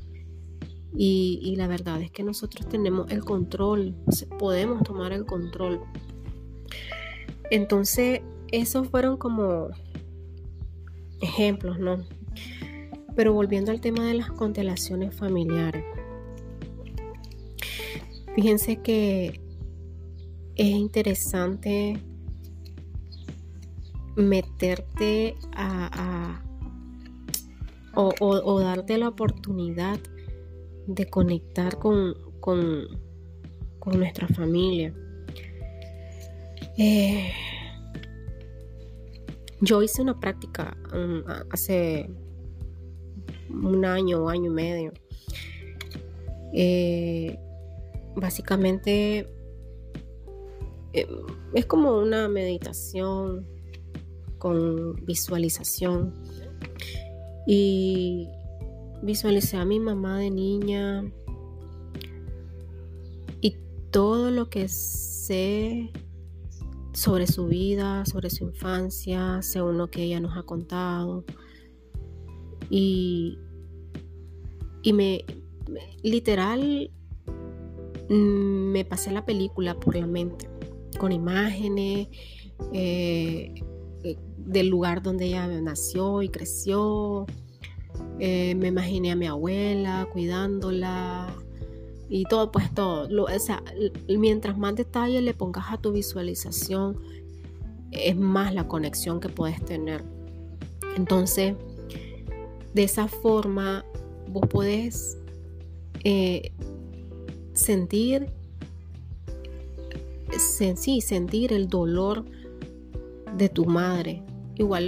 [0.99, 3.95] Y, la verdad es que nosotros tenemos el control,
[4.39, 5.81] podemos tomar el control.
[7.51, 9.69] Entonces, esos fueron como
[11.21, 11.99] ejemplos, ¿no?
[13.15, 15.85] Pero volviendo al tema de las constelaciones familiares.
[18.35, 19.46] Fíjense que
[20.57, 22.03] es interesante
[24.17, 26.43] meterte a,
[27.95, 29.99] o, darte la oportunidad
[30.87, 32.15] de conectar con,
[33.87, 34.93] nuestra familia.
[36.77, 37.31] Eh,
[39.61, 42.11] yo hice una práctica um, hace
[43.49, 44.93] un año o año y medio.
[46.53, 47.39] Eh,
[48.17, 49.36] básicamente
[50.97, 51.07] eh,
[51.53, 53.47] es como una meditación
[54.39, 56.15] con visualización
[57.47, 58.29] y
[59.03, 61.05] visualicé a mi mamá de niña
[63.43, 63.57] y
[63.91, 65.93] todo lo que sé
[66.95, 71.25] sobre su vida, sobre su infancia, según lo que ella nos ha contado.
[72.71, 73.39] Y,
[74.83, 75.27] y me,
[76.03, 76.91] literal,
[78.09, 80.49] me pasé la película por la mente,
[80.97, 82.09] con imágenes,
[82.73, 83.55] eh,
[84.03, 87.27] eh, del lugar donde ella nació y creció.
[88.19, 91.35] Eh, me imaginé a mi abuela cuidándola
[92.09, 93.09] y todo, pues todo.
[93.25, 93.63] o sea,
[94.09, 96.99] mientras más detalles le pongas a tu visualización,
[97.91, 100.05] es más la conexión que puedes tener.
[100.97, 101.55] Entonces,
[102.75, 103.85] de esa forma,
[104.29, 105.19] vos podés
[107.55, 108.33] sentir,
[110.39, 112.25] sí, sentir el dolor
[113.37, 114.23] de tu madre.
[114.57, 114.85] Igual,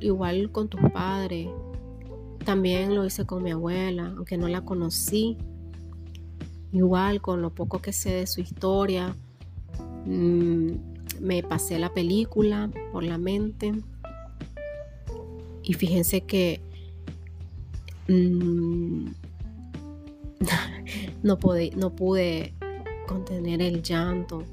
[0.00, 1.48] igual con tus padres.
[2.44, 5.36] También lo hice con mi abuela, aunque no la conocí.
[6.72, 9.14] Igual con lo poco que sé de su historia.
[10.06, 10.70] Mm,
[11.20, 13.72] me pasé la película por la mente.
[15.62, 16.60] Y fíjense que
[18.08, 19.06] mm,
[21.22, 21.38] no,
[21.76, 22.54] no pude
[23.06, 24.44] contener el llanto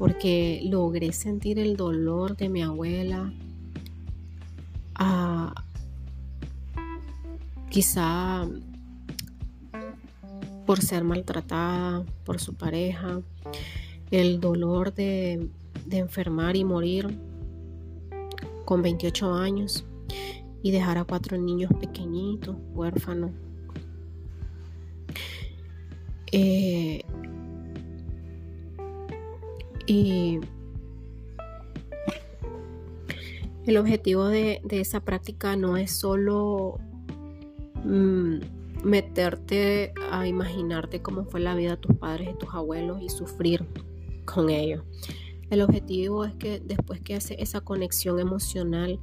[0.00, 3.30] porque logré sentir el dolor de mi abuela.
[7.68, 8.48] Quizá
[10.64, 13.20] por ser maltratada por su pareja,
[14.10, 15.50] el dolor de,
[15.84, 17.18] de enfermar y morir
[18.64, 19.84] con 28 años
[20.62, 23.32] y dejar a cuatro niños pequeñitos, huérfanos.
[26.32, 27.04] Eh,
[29.90, 30.38] y
[33.66, 36.78] el objetivo de, esa práctica no es solo
[37.84, 38.36] mm,
[38.84, 43.66] meterte a imaginarte cómo fue la vida de tus padres y tus abuelos y sufrir
[44.26, 44.84] con ellos.
[45.50, 49.00] El objetivo es que después que hace esa conexión emocional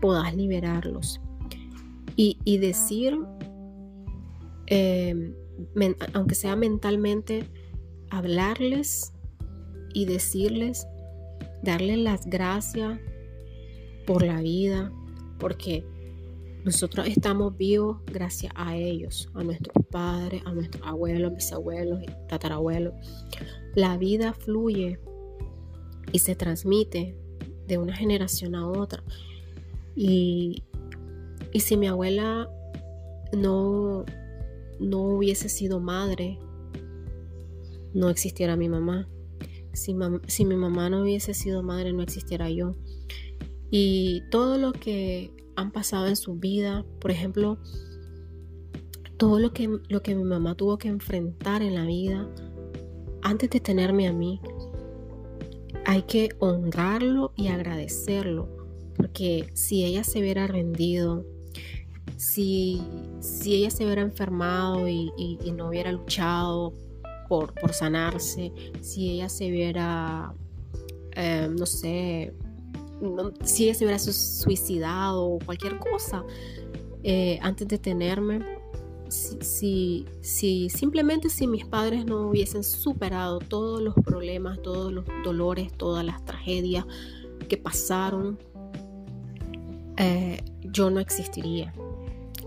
[0.00, 1.20] puedas liberarlos
[2.14, 3.18] y, decir,
[4.66, 5.34] em,
[6.14, 7.44] aunque sea mentalmente,
[8.08, 9.12] hablarles
[9.92, 10.86] y decirles,
[11.62, 12.98] darles las gracias
[14.06, 14.92] por la vida,
[15.38, 15.84] porque
[16.64, 22.94] nosotros estamos vivos gracias a ellos, a nuestros padres, a nuestros abuelos, bisabuelos tatarabuelos.
[23.74, 25.00] La vida fluye
[26.12, 27.16] y se transmite
[27.66, 29.02] de una generación a otra.
[29.96, 30.62] Y,
[31.52, 32.48] y si mi abuela
[33.32, 34.04] no,
[34.78, 36.38] no hubiese sido madre,
[37.92, 39.08] no existiera mi mamá.
[39.72, 39.94] Si,
[40.26, 42.74] si, mi mamá no hubiese sido madre, no existiera yo.
[43.70, 47.58] Y todo lo que han pasado en su vida, por ejemplo,
[49.16, 52.28] todo lo que, lo que mi mamá tuvo que enfrentar en la vida
[53.22, 54.40] antes de tenerme a mí,
[55.86, 58.48] hay que honrarlo y agradecerlo,
[58.96, 61.24] porque si ella se hubiera rendido,
[62.16, 62.82] si,
[63.20, 65.12] si ella se hubiera enfermado y,
[65.56, 66.72] no hubiera luchado
[67.32, 70.34] por, por, sanarse, si ella se hubiera,
[71.12, 72.34] eh, no sé,
[73.42, 76.26] si ella se hubiera suicidado o cualquier cosa
[77.02, 78.44] eh, antes de tenerme,
[79.08, 85.72] si, si, simplemente si mis padres no hubiesen superado todos los problemas, todos los dolores,
[85.72, 86.84] todas las tragedias
[87.48, 88.38] que pasaron,
[89.96, 91.72] eh, yo no existiría.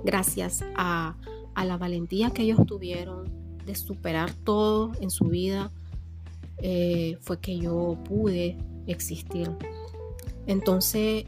[0.03, 1.17] Gracias a,
[1.55, 5.71] la valentía que ellos tuvieron de superar todo en su vida,
[6.57, 9.49] eh, fue que yo pude existir.
[10.47, 11.25] Entonces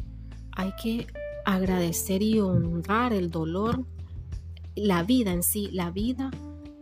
[0.52, 1.08] hay que
[1.45, 3.86] agradecer y honrar el dolor
[4.78, 6.30] la vida en sí, la vida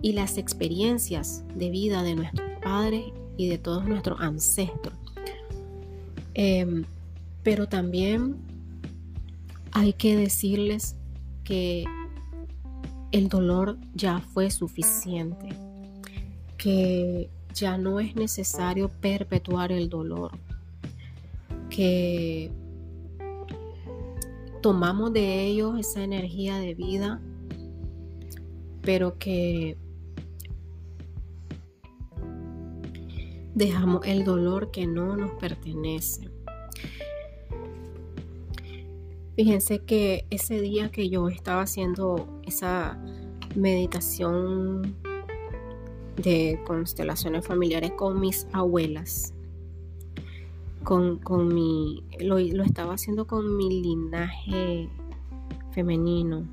[0.01, 3.05] y las experiencias de vida de nuestros padres
[3.37, 4.93] y de todos nuestros ancestros.
[6.33, 6.83] Em,
[7.41, 8.35] pero también
[9.71, 10.97] hay que decirles
[11.43, 11.85] que
[13.17, 15.49] el dolor ya fue suficiente,
[16.57, 20.31] que ya no es necesario perpetuar el dolor,
[21.69, 22.51] que
[24.61, 27.21] tomamos de ellos esa energía de vida
[28.85, 29.77] pero que
[33.55, 36.34] dejamos el dolor que no nos pertenece.
[39.35, 42.97] Fíjense que ese día que yo estaba haciendo esa
[43.55, 44.95] meditación
[46.17, 49.33] de constelaciones familiares con mis abuelas,
[50.83, 51.19] con,
[51.53, 54.89] mi, lo, lo estaba haciendo con mi linaje
[55.71, 56.47] femenino.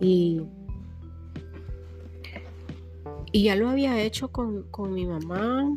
[0.00, 0.40] Y
[3.32, 5.76] y ya lo había hecho con, mi mamá.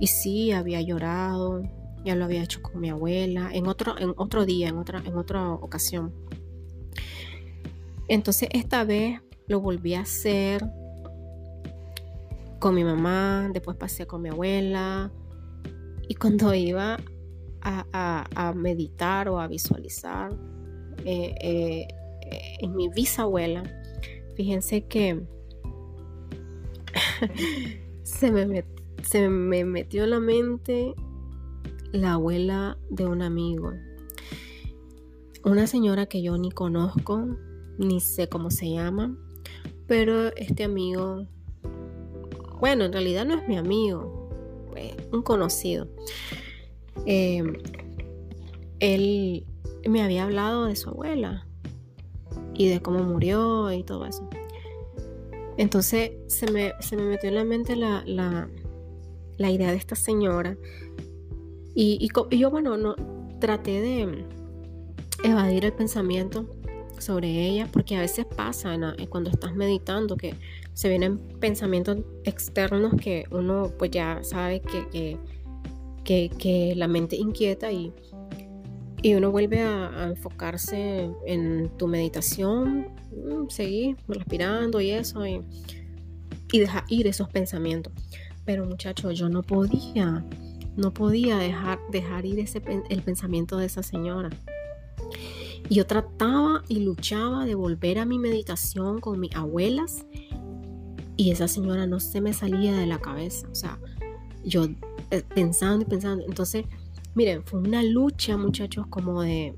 [0.00, 1.62] Y sí, había llorado.
[2.06, 3.50] Ya lo había hecho con mi abuela.
[3.52, 6.14] En otro, en otro día, en otra, en otra ocasión.
[8.06, 10.64] Entonces esta vez lo volví a hacer
[12.60, 13.50] con mi mamá.
[13.52, 15.10] Después pasé con mi abuela.
[16.08, 16.96] Y cuando iba
[17.60, 20.30] a, meditar o a visualizar
[21.04, 21.88] eh, eh,
[22.60, 23.64] en mi bisabuela,
[24.36, 25.20] fíjense que
[28.04, 28.64] se, me
[29.02, 30.94] se me metió la mente
[31.96, 33.72] la abuela de un amigo.
[35.44, 37.36] Una señora que yo ni conozco,
[37.78, 39.16] ni sé cómo se llama,
[39.86, 41.26] pero este amigo,
[42.60, 44.30] bueno, en realidad no es mi amigo,
[45.12, 45.88] un conocido.
[47.06, 47.42] Eh,
[48.80, 49.46] él
[49.88, 51.46] me había hablado de su abuela
[52.54, 54.28] y de cómo murió y todo eso.
[55.56, 58.04] Entonces se me, metió en la mente la,
[59.38, 60.56] idea de esta señora
[61.78, 62.96] y, yo, bueno, no,
[63.38, 64.24] traté de
[65.22, 66.48] evadir el pensamiento
[66.98, 68.78] sobre ella porque a veces pasa
[69.10, 70.34] cuando estás meditando que
[70.72, 75.18] se vienen pensamientos externos que uno pues ya sabe que,
[76.04, 77.92] que, la mente inquieta y
[79.02, 85.42] y uno vuelve a, enfocarse en tu meditación, mm, seguir respirando y eso, y,
[86.50, 87.92] y dejar ir esos pensamientos.
[88.44, 90.24] Pero muchachos, yo no podía,
[90.76, 94.30] no podía dejar, dejar ir ese, el pensamiento de esa señora.
[95.68, 100.06] Y yo trataba y luchaba de volver a mi meditación con mis abuelas
[101.16, 103.48] y esa señora no se me salía de la cabeza.
[103.50, 103.78] O sea,
[104.44, 104.66] yo
[105.10, 106.24] eh, pensando y pensando.
[106.26, 106.66] Entonces,
[107.16, 109.54] Miren, fue una lucha, muchachos, como de,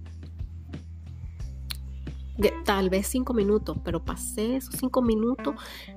[2.65, 5.55] tal vez cinco minutos, pero pasé esos cinco minutos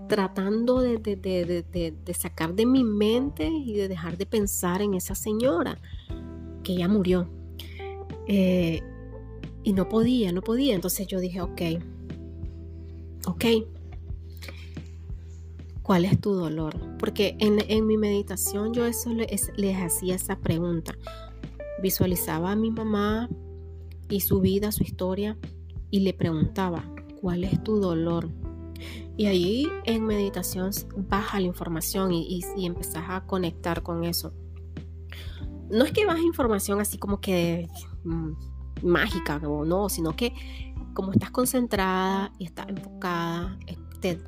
[0.08, 5.80] tratando de, sacar de mi mente y de dejar de pensar en esa señora
[6.64, 7.30] que ya murió.
[8.28, 8.82] Eh,
[9.64, 10.74] y no podía, no podía.
[10.74, 11.62] Entonces yo dije, ok,
[13.28, 13.46] ok,
[15.84, 16.76] ¿cuál es tu dolor?
[16.98, 20.96] Porque en, mi meditación yo eso les hacía esa pregunta.
[21.82, 23.30] Visualizaba a mi mamá
[24.10, 25.38] y su vida, su historia,
[25.92, 26.84] y le preguntaba,
[27.20, 28.30] ¿cuál es tu dolor?
[29.18, 30.72] Y ahí en meditación
[31.10, 34.34] baja la información y, y, empezás a conectar con eso.
[35.70, 37.68] No es que baja información así como que
[38.04, 38.32] mm,
[38.82, 40.34] mágica, no, sino que
[40.94, 44.20] como estás concentrada y estás enfocada, eh, te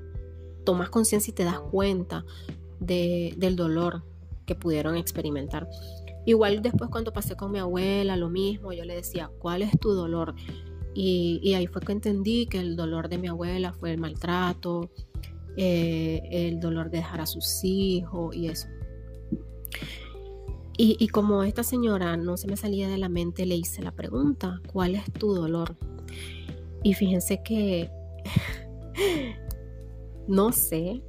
[0.63, 2.23] tomas conciencia y te das cuenta
[2.79, 4.03] del dolor
[4.45, 5.67] que pudieron experimentar.
[6.25, 9.91] Igual después cuando pasé con mi abuela, lo mismo, yo le decía, ¿cuál es tu
[9.91, 10.35] dolor?
[10.95, 14.91] Y, ahí fue que entendí que el dolor de mi abuela fue el maltrato,
[15.57, 18.67] eh, el dolor de dejar a sus hijos y eso.
[20.77, 23.91] Y, y, como esta señora no se me salía de la mente, le hice la
[23.91, 25.75] pregunta, ¿cuál es tu dolor?
[26.83, 27.89] Y fíjense que
[30.27, 31.01] no sé,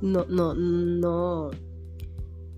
[0.00, 1.50] no, no, no,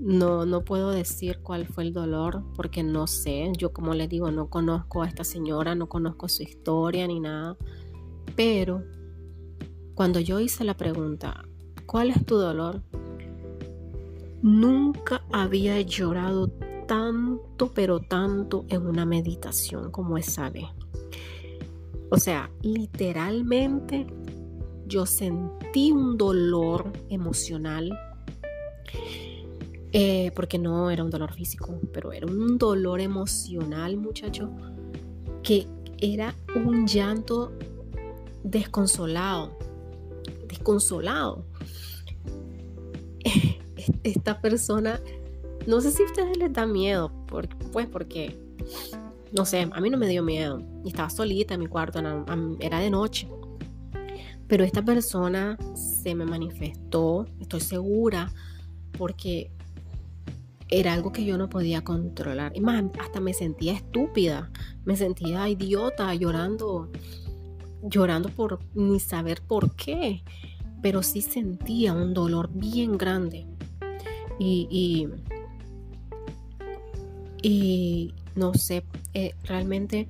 [0.04, 3.52] no, no puedo decir cuál fue el dolor porque no sé.
[3.56, 7.56] Yo como les digo, no conozco a esta señora, no conozco su historia ni nada.
[8.34, 8.82] Pero
[9.94, 11.44] cuando yo hice la pregunta,
[11.86, 12.82] ¿cuál es tu dolor?
[14.42, 16.48] Nunca había llorado
[16.88, 20.66] tanto, pero tanto en una meditación como esa vez.
[22.10, 24.08] O sea, literalmente
[24.86, 27.96] yo sentí un dolor emocional
[29.92, 34.50] eh, porque no era un dolor físico, pero era un dolor emocional, muchacho,
[35.42, 35.66] que
[35.98, 37.52] era un llanto
[38.42, 39.56] desconsolado,
[40.48, 41.44] desconsolado.
[44.02, 44.98] Esta persona,
[45.66, 48.34] no sé si a ustedes les da miedo, pues porque,
[49.32, 50.62] no sé, a mí no me dio miedo.
[50.84, 52.00] Y estaba solita en mi cuarto,
[52.60, 53.28] era de noche.
[54.48, 58.32] Pero esta persona se me manifestó, estoy segura,
[58.98, 59.50] porque
[60.72, 62.52] era algo que yo no podía controlar.
[62.54, 64.50] Y más, hasta me sentía estúpida,
[64.86, 66.90] me sentía idiota, llorando,
[67.82, 70.24] llorando por ni saber por qué.
[70.80, 73.46] Pero sí sentía un dolor bien grande.
[74.38, 75.06] Y,
[77.42, 80.08] y, no sé, eh, realmente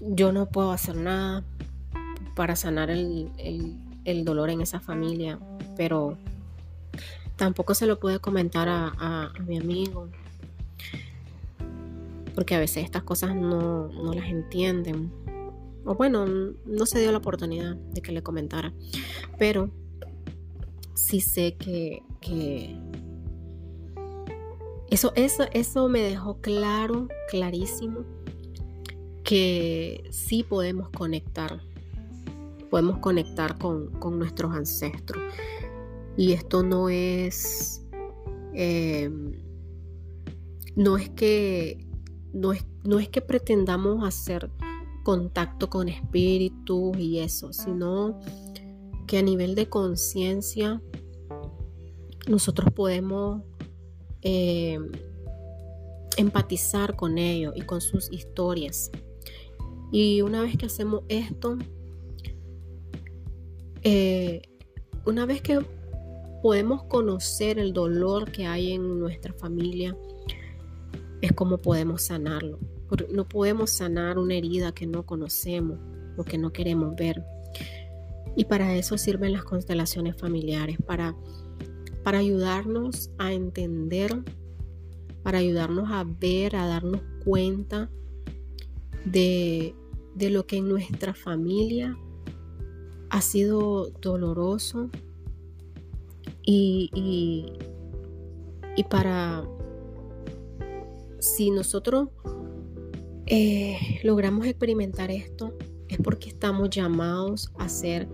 [0.00, 1.44] yo no puedo hacer nada
[2.34, 3.30] para sanar el,
[4.04, 5.38] el dolor en esa familia,
[5.76, 6.18] pero
[7.38, 10.08] tampoco se lo pude comentar a, mi amigo,
[12.34, 15.10] porque a veces estas cosas no, las entienden.
[15.86, 18.74] O bueno, no se dio la oportunidad de que le comentara.
[19.38, 19.70] Pero
[20.94, 22.02] sí sé que,
[24.90, 28.00] eso, eso, eso me dejó claro, clarísimo,
[29.22, 31.60] que sí podemos conectar.
[32.68, 35.22] Podemos conectar con, con nuestros ancestros.
[36.18, 37.80] Y esto no es,
[38.52, 39.40] em,
[40.74, 41.86] no es que,
[42.32, 44.50] no es, no es que pretendamos hacer
[45.04, 48.18] contacto con espíritus y eso, sino
[49.06, 50.82] que a nivel de conciencia
[52.28, 53.44] nosotros podemos
[54.22, 54.90] em,
[56.16, 58.90] empatizar con ellos y con sus historias.
[59.92, 61.58] Y una vez que hacemos esto,
[63.84, 64.42] eh,
[65.06, 65.77] una vez que
[66.42, 69.96] podemos conocer el dolor que hay en nuestra familia,
[71.20, 72.58] es como podemos sanarlo.
[73.12, 75.78] No podemos sanar una herida que no conocemos
[76.16, 77.22] o que no queremos ver.
[78.36, 81.14] Y para eso sirven las constelaciones familiares, para,
[82.02, 84.22] para ayudarnos a entender,
[85.22, 87.90] para ayudarnos a ver, a darnos cuenta
[89.04, 89.74] de,
[90.14, 91.96] de lo que en nuestra familia
[93.10, 94.90] ha sido doloroso
[96.50, 97.52] y,
[98.74, 99.44] y, para
[101.18, 102.08] si nosotros
[103.26, 105.52] eh, logramos experimentar esto,
[105.88, 108.08] es porque estamos llamados a ser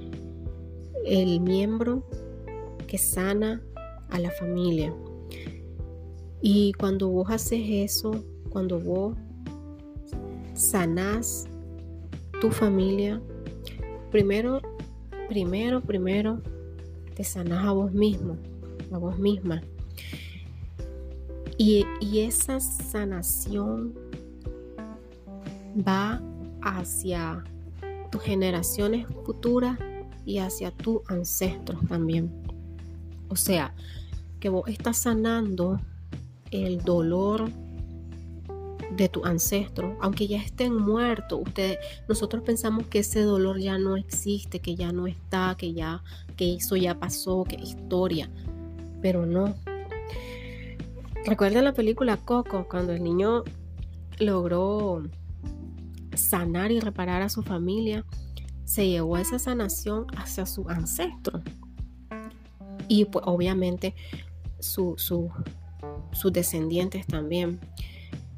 [1.07, 2.09] el miembro
[2.89, 3.63] que sana
[4.11, 4.93] a la familia.
[6.43, 9.17] Y cuando vos haces eso, cuando vos
[10.55, 11.47] sanás
[12.41, 13.23] tu familia,
[14.11, 14.61] primero,
[15.29, 16.43] primero, primero,
[17.15, 18.37] te sanás a vos mismo,
[18.93, 19.63] a vos misma.
[21.57, 23.95] Y, y esa sanación
[25.87, 26.21] va
[26.63, 27.45] hacia
[28.11, 29.79] tus generaciones futuras
[30.25, 32.33] y hacia tus ancestros también.
[33.29, 33.75] O sea,
[34.41, 35.81] que vos estás sanando
[36.51, 37.51] el dolor
[38.97, 41.79] de tu ancestro, aunque ya estén muertos, ustedes,
[42.09, 46.03] nosotros pensamos que ese dolor ya no existe, que ya no está, que ya,
[46.37, 48.31] que eso ya pasó, que historia,
[49.03, 49.55] pero no.
[51.27, 53.45] Recuerda la película Coco, cuando el niño
[54.19, 55.03] logró
[56.15, 58.05] sanar y reparar a su familia,
[58.65, 61.43] se llevó esa sanación hacia su ancestro.
[62.89, 63.95] Y pues obviamente
[64.59, 65.33] sus
[66.33, 67.59] descendientes también.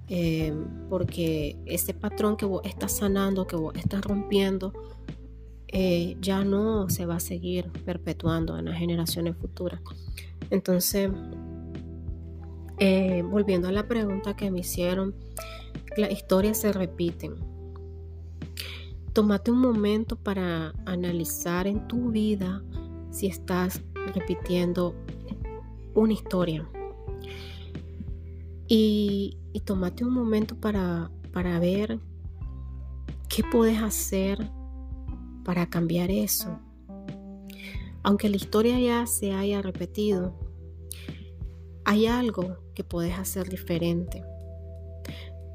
[0.09, 0.55] Eh,
[0.89, 4.73] porque ese patrón que vos estás sanando, que vos estás rompiendo,
[5.69, 9.81] eh, ya no se va a seguir perpetuando en las generaciones futuras.
[10.51, 11.11] Entonces,
[12.79, 15.15] eh, volviendo a la pregunta que me hicieron,
[15.97, 17.35] las historias se repiten.
[19.13, 22.63] Tómate un momento para analizar en tu vida
[23.11, 23.83] si estás
[24.15, 24.95] repitiendo
[25.95, 26.69] una historia.
[28.69, 32.01] Y, y tómate un momento para, para ver
[33.29, 34.51] qué puedes hacer
[35.45, 36.59] para cambiar eso.
[38.03, 40.35] Aunque la historia ya se haya repetido,
[41.85, 44.25] hay algo que puedes hacer diferente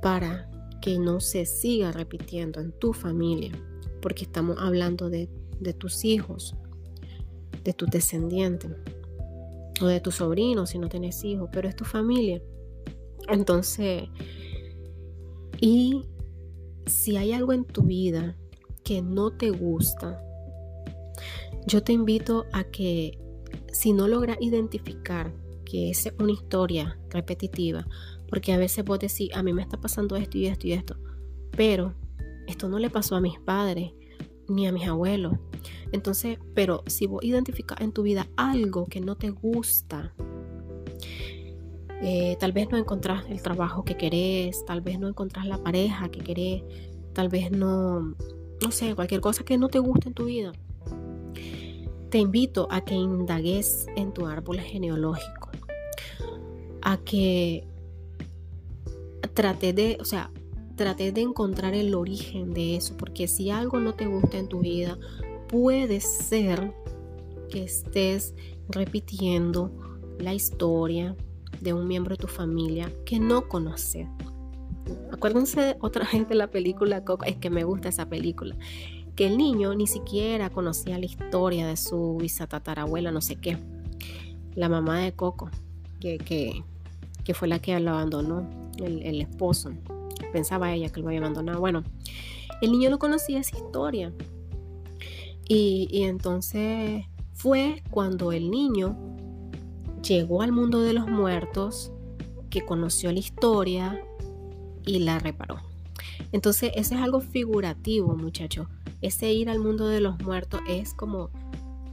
[0.01, 0.49] para
[0.81, 3.51] que no se siga repitiendo en tu familia,
[4.01, 5.27] porque estamos hablando de,
[5.77, 6.55] tus hijos,
[7.63, 8.71] de tus descendientes
[9.81, 12.41] o de tus sobrinos si no tienes hijos, pero es tu familia.
[13.29, 14.09] Entonces,
[15.59, 16.05] y
[16.85, 18.35] si hay algo en tu vida
[18.83, 20.21] que no te gusta,
[21.67, 23.19] yo te invito a que
[23.71, 25.33] si no logras identificar
[25.65, 27.87] que es una historia repetitiva,
[28.29, 30.97] porque a veces vos decís, a mí me está pasando esto y esto y esto.
[31.55, 31.93] Pero
[32.47, 33.91] esto no le pasó a mis padres
[34.47, 35.33] ni a mis abuelos.
[35.91, 40.13] Entonces, pero si vos identificas en tu vida algo que no te gusta,
[42.01, 46.09] eh, tal vez no encontrás el trabajo que querés, tal vez no encontrás la pareja
[46.09, 46.63] que querés,
[47.13, 48.15] tal vez no,
[48.61, 50.51] no sé, cualquier cosa que no te guste en tu vida.
[52.09, 55.49] Te invito a que indagues en tu árbol genealógico,
[56.81, 57.67] a que
[59.33, 60.31] traté de, o sea,
[60.75, 64.61] traté de encontrar el origen de eso, porque si algo no te gusta en tu
[64.61, 64.97] vida,
[65.47, 66.73] puede ser
[67.49, 68.33] que estés
[68.69, 69.71] repitiendo
[70.17, 71.15] la historia
[71.59, 74.07] de un miembro de tu familia que no conoces.
[75.11, 78.55] Acuérdense otra gente de la película Coco, es que me gusta esa película,
[79.15, 83.57] que el niño ni siquiera conocía la historia de su bisatatarabuela, no sé qué,
[84.55, 85.49] la mamá de Coco,
[85.99, 86.63] que, que,
[87.23, 89.71] que fue la que lo abandonó el, esposo.
[90.33, 91.59] Pensaba ella que lo había abandonado.
[91.59, 91.83] Bueno,
[92.61, 94.11] el niño no conocía esa historia.
[95.47, 98.97] Y, y entonces fue cuando el niño
[100.01, 101.91] llegó al mundo de los muertos,
[102.49, 104.03] que conoció la historia
[104.85, 105.57] y la reparó.
[106.31, 108.67] Entonces, ese es algo figurativo, muchachos.
[109.01, 111.29] Ese ir al mundo de los muertos es como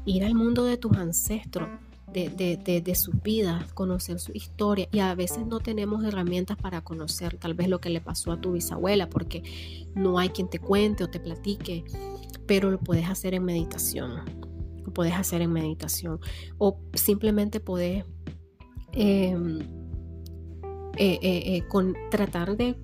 [0.04, 1.68] ir al mundo de tus ancestros
[2.12, 7.36] de, de, su vida, conocer su historia y a veces no tenemos herramientas para conocer
[7.36, 9.42] tal vez lo que le pasó a tu bisabuela porque
[9.94, 11.84] no hay quien te cuente o te platique,
[12.46, 14.22] pero lo puedes hacer en meditación,
[14.88, 16.20] lo puedes hacer en meditación
[16.58, 18.04] o simplemente puedes
[18.92, 19.60] em,
[20.96, 22.76] eh, eh, con tratar de,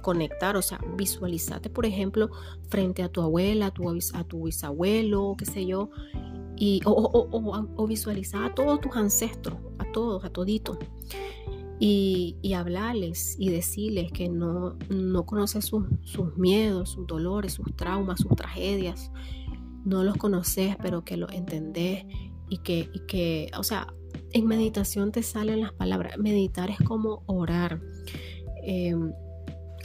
[0.00, 2.30] conectar, o sea, visualizarte, por ejemplo,
[2.68, 5.90] frente a tu abuela, a tu, a tu bisabuelo, qué sé yo,
[6.56, 10.78] y, o, visualizar a todos tus ancestros, a todos, a toditos.
[11.80, 15.84] Y, hablarles y decirles que no, no conoces sus,
[16.36, 19.10] miedos, sus dolores, sus traumas, sus tragedias.
[19.84, 22.04] No los conoces, pero que los entendés
[22.48, 23.88] y que, y que, o sea,
[24.32, 26.18] en meditación te salen las palabras.
[26.18, 27.80] Meditar es como orar.
[28.62, 29.12] Em,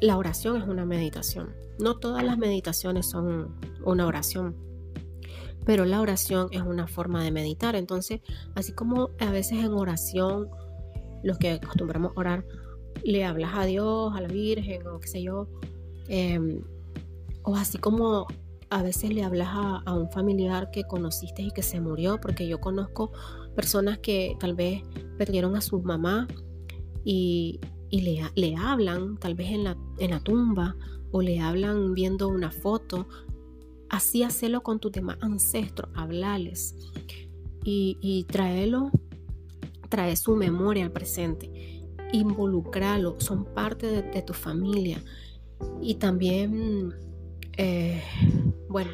[0.01, 1.53] la oración es una meditación.
[1.79, 4.55] No todas las meditaciones son una oración,
[5.65, 7.75] pero la oración es una forma de meditar.
[7.75, 8.21] Entonces,
[8.55, 10.49] así como a veces en oración,
[11.23, 12.45] los que acostumbramos a orar,
[13.03, 15.47] le hablas a Dios, a la Virgen o qué sé yo,
[16.07, 16.61] em,
[17.43, 18.27] o así como
[18.69, 22.59] a veces le hablas a, un familiar que conociste y que se murió, porque yo
[22.59, 23.11] conozco
[23.55, 24.83] personas que tal vez
[25.17, 26.27] perdieron a su mamá
[27.03, 27.59] y,
[27.91, 30.75] le, le, hablan tal vez en la, en la tumba
[31.11, 33.07] o le hablan viendo una foto.
[33.89, 36.75] Así hacelo con tus demás ancestros, hablarles
[37.63, 38.69] y, y trae
[40.17, 45.01] su memoria al presente, involucrarlo, son parte de tu familia
[45.81, 46.93] y también
[47.57, 48.01] eh,
[48.69, 48.91] bueno,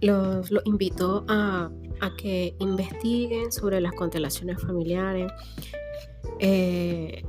[0.00, 1.70] los, invito a,
[2.16, 5.30] que investiguen sobre las constelaciones familiares.
[6.40, 7.22] Eh,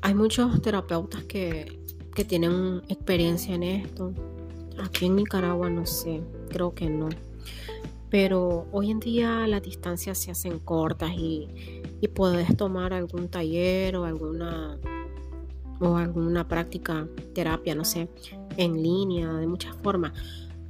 [0.00, 1.80] hay muchos terapeutas que,
[2.26, 4.12] tienen experiencia en esto.
[4.78, 7.08] Aquí en Nicaragua no sé, creo que no.
[8.10, 11.48] Pero hoy en día las distancias se hacen cortas y,
[12.00, 14.78] y puedes tomar algún taller o alguna
[15.82, 18.08] o alguna práctica, terapia, no sé,
[18.56, 20.12] en línea, de muchas formas.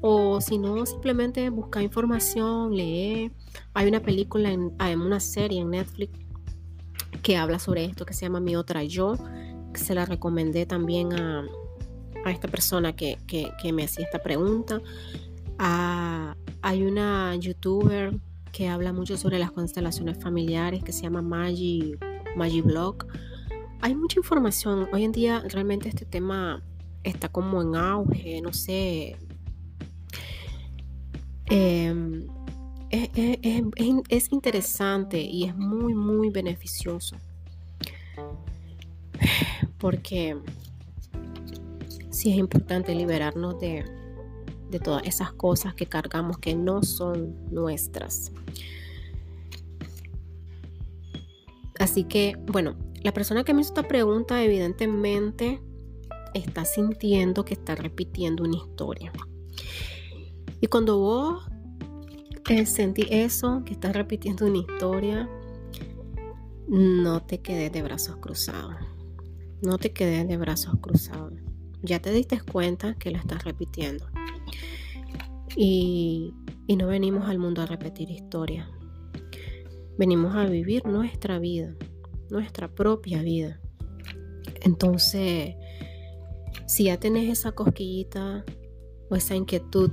[0.01, 3.33] O si no, simplemente buscar información, leer.
[3.75, 6.19] Hay una película, en, hay una serie en Netflix
[7.23, 9.15] que habla sobre esto, que se llama Mi Otra Yo,
[9.73, 11.47] que se la recomendé también a,
[12.27, 13.19] esta persona que,
[13.73, 14.81] me hacía esta pregunta.
[15.59, 18.19] Ah, hay una youtuber
[18.51, 21.97] que habla mucho sobre las constelaciones familiares que se llama Maggie,
[22.37, 23.07] Maggie Blog
[23.83, 24.89] hay mucha información.
[24.93, 26.63] Hoy en día realmente este tema
[27.05, 29.17] está como en auge, no sé.
[31.47, 32.27] Em,
[32.91, 37.17] es, interesante y es muy, muy beneficioso.
[39.79, 40.37] Porque
[42.11, 43.85] sí es importante liberarnos de,
[44.71, 48.33] de todas esas cosas que cargamos que no son nuestras.
[51.79, 55.61] Así que, bueno, la persona que me hizo esta pregunta evidentemente
[56.35, 59.13] está sintiendo que está repitiendo una historia.
[60.61, 61.45] Y cuando vos
[62.49, 65.29] eh, sentí eso, que estás repitiendo una historia,
[66.69, 68.75] no te quedes de brazos cruzados.
[69.61, 71.35] No te quedes de brazos cruzados.
[71.83, 74.07] Ya te diste cuenta que la estás repitiendo.
[75.57, 76.33] Y,
[76.67, 78.69] y no venimos al mundo a repetir historias.
[79.99, 81.77] Venimos a vivir nuestra vida
[82.33, 83.61] nuestra propia vida.
[84.63, 85.55] Entonces,
[86.73, 88.45] si ya tenés esa cosquillita
[89.11, 89.91] o esa inquietud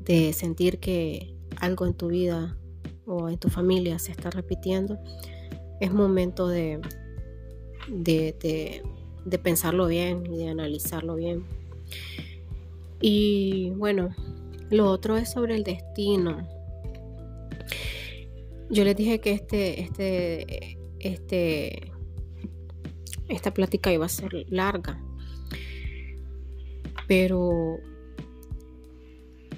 [0.00, 2.56] de sentir que algo en tu vida
[3.04, 4.98] o en tu familia se está repitiendo,
[5.80, 6.80] es momento de,
[7.88, 8.82] de,
[9.26, 11.44] de, pensarlo bien y de analizarlo bien.
[13.02, 14.14] Y bueno,
[14.70, 16.48] lo otro es sobre el destino.
[18.70, 21.92] Yo les dije que este, este este,
[23.28, 25.02] esta plática iba a ser larga.
[27.06, 27.78] Pero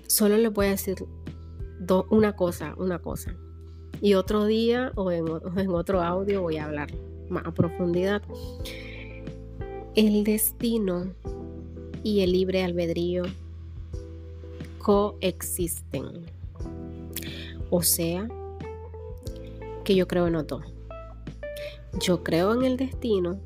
[0.07, 1.05] solo les voy a decir
[2.11, 3.35] una cosa, una cosa.
[4.01, 5.29] Y otro día o en,
[5.71, 6.89] otro audio voy a hablar
[7.29, 8.23] más a profundidad.
[9.95, 11.13] El destino
[12.03, 13.25] y el libre albedrío
[14.79, 16.27] coexisten.
[17.71, 18.29] O sea,
[19.85, 20.65] que yo creo en los dos.
[22.01, 23.41] Yo creo en el destino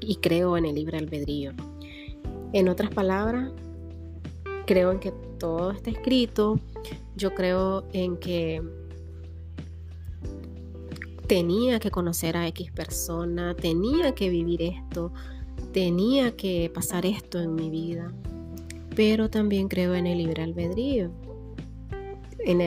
[0.00, 1.52] y creo en el libre albedrío.
[2.52, 3.50] En otras palabras,
[4.66, 6.60] creo en que todo está escrito.
[7.16, 8.62] Yo creo en que
[11.26, 15.12] tenía que conocer a X persona, tenía que vivir esto,
[15.72, 18.12] tenía que pasar esto en mi vida.
[18.94, 21.10] Pero también creo en el libre albedrío.
[22.38, 22.58] En,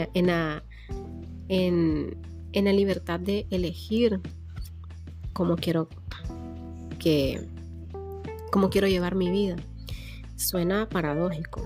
[2.54, 4.20] la libertad de elegir
[5.34, 5.88] cómo quiero
[7.00, 7.48] que
[8.52, 9.56] cómo quiero llevar mi vida.
[10.36, 11.62] Suena paradójico,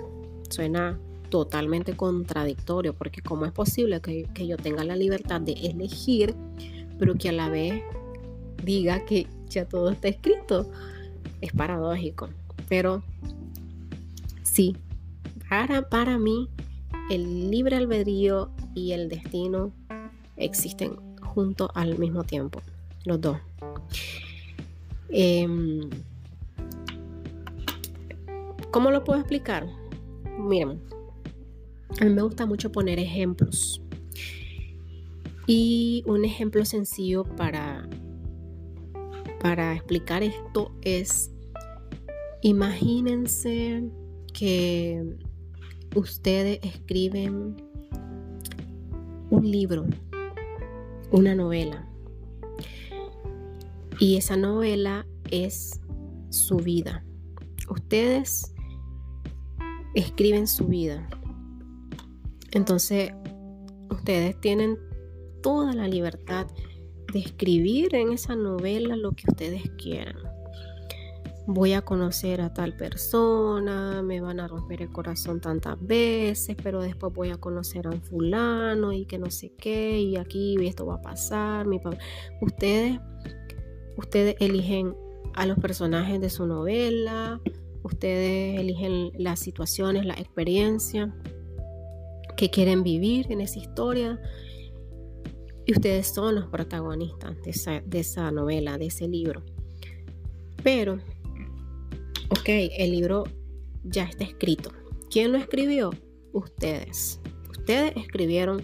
[0.49, 6.35] suena totalmente contradictorio, porque cómo es posible que, yo tenga la libertad de elegir,
[6.99, 7.81] pero que a la vez
[8.63, 10.69] diga que ya todo está escrito.
[11.41, 12.29] Es paradójico,
[12.69, 13.03] pero
[14.43, 14.77] sí,
[15.49, 16.49] para, para mí
[17.09, 19.71] el libre albedrío y el destino
[20.37, 22.61] existen juntos al mismo tiempo,
[23.05, 23.37] los dos.
[25.09, 25.89] Em,
[28.73, 29.67] ¿Cómo lo puedo explicar?
[30.39, 30.81] Miren,
[32.01, 33.79] a mí me gusta mucho poner ejemplos.
[35.45, 37.87] Y un ejemplo sencillo para,
[39.39, 41.31] para explicar esto es,
[42.41, 43.83] imagínense
[44.33, 45.17] que
[45.95, 47.55] ustedes escriben
[49.29, 49.85] un libro,
[51.11, 51.87] una novela.
[53.99, 55.79] Y esa novela es
[56.31, 57.05] su vida.
[57.69, 58.52] Ustedes
[59.93, 61.07] escriben su vida.
[62.51, 63.11] Entonces,
[63.89, 64.77] ustedes tienen
[65.41, 66.47] toda la libertad
[67.11, 70.17] de escribir en esa novela lo que ustedes quieran.
[71.45, 76.81] Voy a conocer a tal persona, me van a romper el corazón tantas veces, pero
[76.81, 80.85] después voy a conocer a un fulano y que no sé qué, y aquí esto
[80.85, 81.67] va a pasar.
[81.67, 81.81] Mi
[82.41, 82.97] ustedes,
[83.97, 84.95] ustedes eligen
[85.33, 87.41] a los personajes de su novela,
[87.83, 91.13] ustedes eligen las situaciones, la experiencia
[92.35, 94.19] que quieren vivir en esa historia
[95.65, 99.43] y ustedes son los protagonistas de esa, novela, de ese libro.
[100.61, 100.99] Pero,
[102.29, 103.23] ok, el libro
[103.83, 104.71] ya está escrito.
[105.09, 105.91] ¿Quién lo escribió?
[106.33, 107.21] Ustedes.
[107.49, 108.63] Ustedes escribieron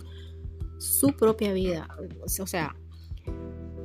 [0.78, 1.88] su propia vida.
[2.24, 2.76] O sea,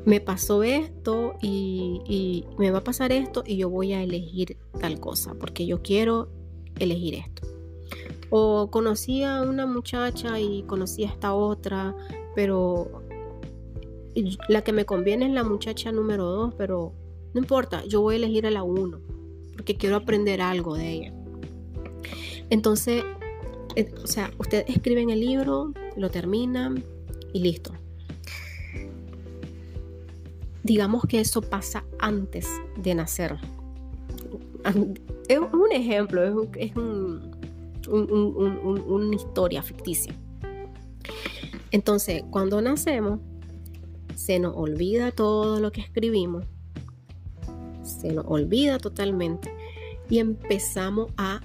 [0.05, 5.00] me pasó esto y, me va a pasar esto y yo voy a elegir tal
[5.00, 6.28] cosa porque yo quiero
[6.78, 7.42] elegir esto.
[8.30, 11.94] O conocí a una muchacha y conocí a esta otra,
[12.34, 13.02] pero
[14.48, 16.92] la que me conviene es la muchacha número dos, pero
[17.32, 19.00] no importa, yo voy a elegir a la uno,
[19.52, 21.14] porque quiero aprender algo de ella.
[22.50, 23.05] Entonces,
[23.76, 26.84] eh, o sea, ustedes escriben el libro, lo terminan
[27.32, 27.72] y listo.
[30.65, 33.37] Digamos que eso pasa antes de nacer.
[35.29, 36.75] Es un ejemplo, es,
[37.87, 40.15] una historia ficticia.
[41.71, 43.21] Entonces, cuando nacemos,
[44.15, 46.47] se nos olvida todo lo que escribimos,
[47.83, 49.53] se nos olvida totalmente
[50.09, 51.43] y empezamos a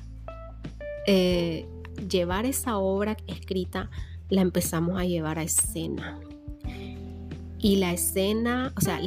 [1.08, 1.68] eh,
[2.08, 3.90] llevar esa obra escrita,
[4.30, 6.22] la empezamos a llevar a escena.
[7.60, 8.99] Y la escena, o sea,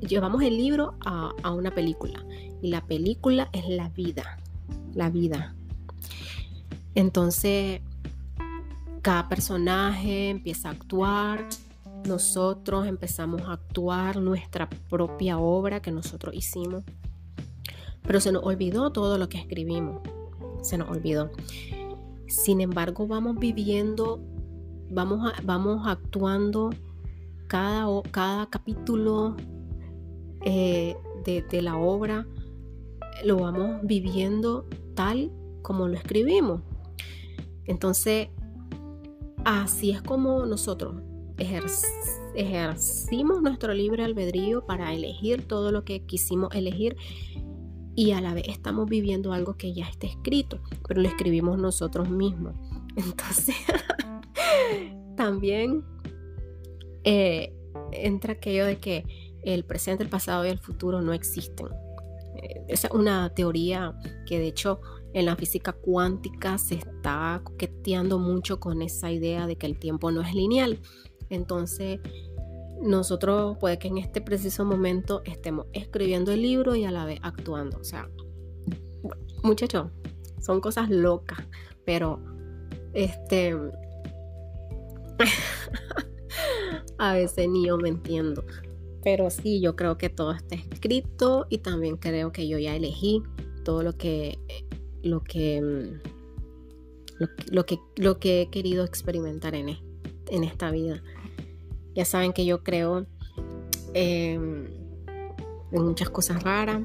[0.00, 2.24] llevamos el libro a, a una película.
[2.62, 4.38] Y la película es la vida,
[4.94, 5.54] la vida.
[6.94, 7.80] Entonces,
[9.02, 11.46] cada personaje empieza a actuar,
[12.06, 16.84] nosotros empezamos a actuar nuestra propia obra que nosotros hicimos.
[18.02, 20.00] Pero se nos olvidó todo lo que escribimos.
[20.62, 21.30] Se nos olvidó.
[22.28, 24.20] Sin embargo, vamos viviendo,
[24.90, 26.70] vamos, vamos actuando
[27.46, 29.36] cada, cada capítulo
[30.42, 32.26] eh, de, de la obra,
[33.24, 35.32] lo vamos viviendo tal
[35.62, 36.62] como lo escribimos.
[37.64, 38.28] Entonces,
[39.44, 41.02] así es como nosotros
[42.34, 46.96] ejercimos nuestro libre albedrío para elegir todo lo que quisimos elegir
[47.94, 52.10] y a la vez estamos viviendo algo que ya está escrito, pero lo escribimos nosotros
[52.10, 52.54] mismos.
[52.96, 53.56] Entonces,
[55.16, 55.82] también
[57.06, 57.54] eh,
[57.92, 59.04] entra aquello de que
[59.44, 61.68] el presente, el pasado y el futuro no existen.
[62.36, 63.94] Eh, esa es una teoría
[64.26, 64.80] que de hecho
[65.14, 70.10] en la física cuántica se está coqueteando mucho con esa idea de que el tiempo
[70.10, 70.80] no es lineal.
[71.30, 72.00] Entonces,
[72.82, 77.20] nosotros puede que en este preciso momento estemos escribiendo el libro y a la vez
[77.22, 77.78] actuando.
[77.78, 78.10] O sea,
[79.44, 79.92] muchachos,
[80.40, 81.38] son cosas locas,
[81.84, 82.20] pero
[82.94, 83.56] este...
[86.98, 88.44] a veces ni yo me entiendo.
[89.02, 93.22] Pero sí, yo creo que todo está escrito y también creo que yo ya elegí
[93.64, 94.38] todo lo que
[95.02, 95.60] lo que
[97.48, 99.68] lo, que lo que he querido experimentar en,
[100.28, 101.02] en esta vida.
[101.94, 103.06] Ya saben que yo creo
[103.94, 104.66] em,
[105.72, 106.82] en muchas cosas raras.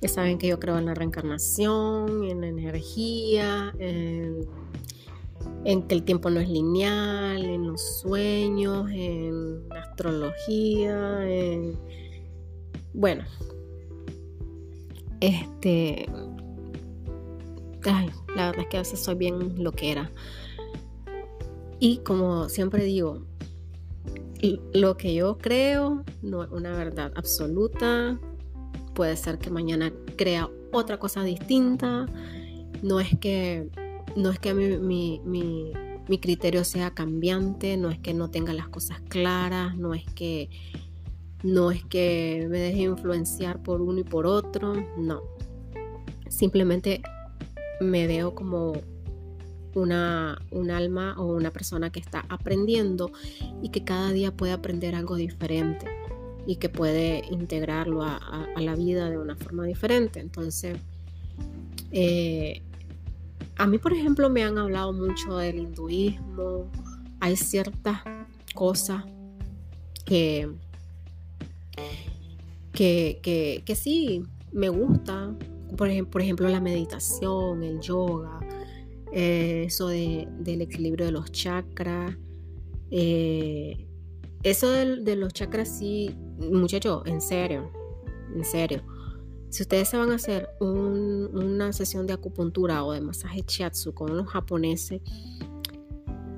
[0.00, 4.46] Ya saben que yo creo en la reencarnación, en la energía, en,
[5.64, 11.78] que el tiempo no es lineal, en los sueños, en la astrología, en...
[12.94, 13.24] Bueno,
[15.20, 16.06] este...
[17.84, 20.10] Ay, la verdad es que a veces soy bien lo que era.
[21.80, 23.22] Y como siempre digo,
[24.72, 28.18] lo que yo creo no es una verdad absoluta.
[28.94, 32.06] Puede ser que mañana crea otra cosa distinta.
[32.82, 33.68] No es que,
[34.16, 35.20] no es que mi,
[36.08, 40.50] mi criterio sea cambiante, no es que no tenga las cosas claras, no es que
[41.42, 45.22] no es que me deje influenciar por uno y por otro, no.
[46.28, 47.02] Simplemente
[47.80, 48.74] me veo como
[49.74, 53.10] una, un alma o una persona que está aprendiendo
[53.62, 55.86] y que cada día puede aprender algo diferente
[56.46, 60.20] y que puede integrarlo a, la vida de una forma diferente.
[60.20, 60.78] Entonces,
[61.90, 62.62] eh,
[63.62, 66.68] a mí, por ejemplo, me han hablado mucho del hinduismo.
[67.20, 68.00] Hay ciertas
[68.56, 69.04] cosas
[70.04, 70.50] que,
[72.72, 75.32] que, que, sí me gusta.
[75.76, 78.40] Por ejemplo, por ejemplo, la meditación, el yoga,
[79.12, 82.16] eh, eso del equilibrio de los chakras.
[82.90, 83.86] Eh,
[84.42, 86.10] eso de, los chakras, sí,
[86.50, 87.70] muchachos, en serio,
[88.34, 88.82] en serio.
[89.52, 94.16] Si ustedes se van a hacer una sesión de acupuntura o de masaje shiatsu con
[94.16, 95.02] los japoneses,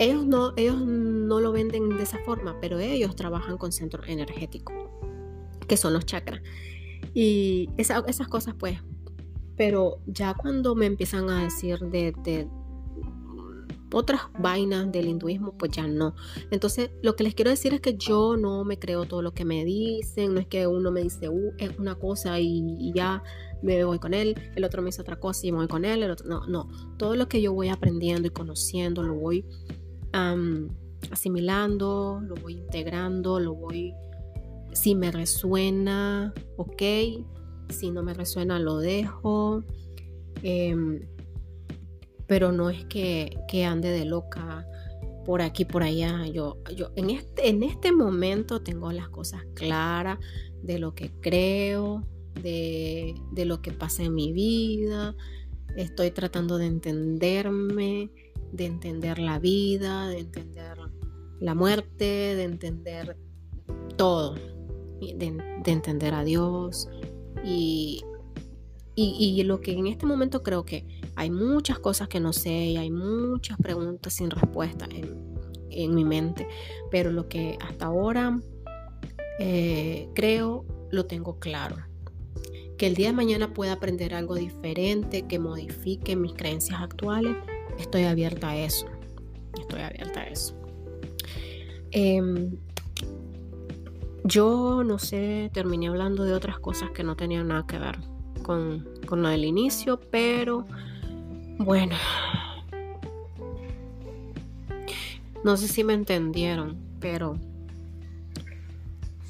[0.01, 4.75] ellos no, ellos no lo venden de esa forma, pero ellos trabajan con centros energéticos,
[5.69, 6.43] que son los chakras.
[7.15, 8.81] Y esas cosas, pues,
[9.57, 12.49] pero ya cuando me empiezan a decir de,
[13.93, 16.15] otras vainas del hinduismo, pues ya no.
[16.51, 19.45] Entonces, lo que les quiero decir es que yo no me creo todo lo que
[19.45, 23.23] me dicen, no es que uno me dice uh, es una cosa y, ya
[23.63, 26.03] me voy con él, el otro me dice otra cosa y me voy con él,
[26.03, 26.69] el otro, no, no,
[26.99, 29.45] todo lo que yo voy aprendiendo y conociendo lo voy
[31.11, 33.95] asimilando, lo voy integrando, lo voy,
[34.73, 36.83] si me resuena, ok,
[37.71, 39.65] si no me resuena, lo dejo.
[40.43, 41.01] Em,
[42.27, 44.67] pero no es que, ande de loca
[45.25, 46.27] por aquí, por allá.
[46.27, 50.19] Yo, yo en, este, en este momento tengo las cosas claras
[50.63, 52.07] de lo que creo,
[52.43, 55.15] de, lo que pasa en mi vida.
[55.77, 58.11] Estoy tratando de entenderme,
[58.53, 60.79] de entender la vida, de entender
[61.41, 63.17] la muerte, de entender
[63.97, 66.89] todo, de, de entender a Dios.
[67.45, 68.03] Y,
[68.97, 72.77] y, lo que en este momento creo que hay muchas cosas que no sé y
[72.77, 76.47] hay muchas preguntas sin respuesta en, mi mente,
[76.91, 78.39] pero lo que hasta ahora
[79.41, 81.77] eh, creo lo tengo claro.
[82.79, 87.37] Que el día de mañana pueda aprender algo diferente, que modifique mis creencias actuales,
[87.79, 88.87] estoy abierta a eso.
[89.59, 90.55] Estoy abierta a eso.
[91.91, 92.57] Em,
[94.25, 97.99] yo no sé, terminé hablando de otras cosas que no tenían nada que ver
[98.43, 100.67] con, con lo del inicio, pero
[101.59, 101.97] bueno.
[105.43, 107.37] No sé si me entendieron, pero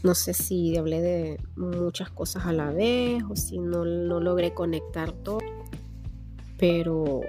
[0.04, 4.54] no sé si hablé de muchas cosas a la vez o si no, no logré
[4.54, 5.38] conectar todo.
[6.58, 7.22] Pero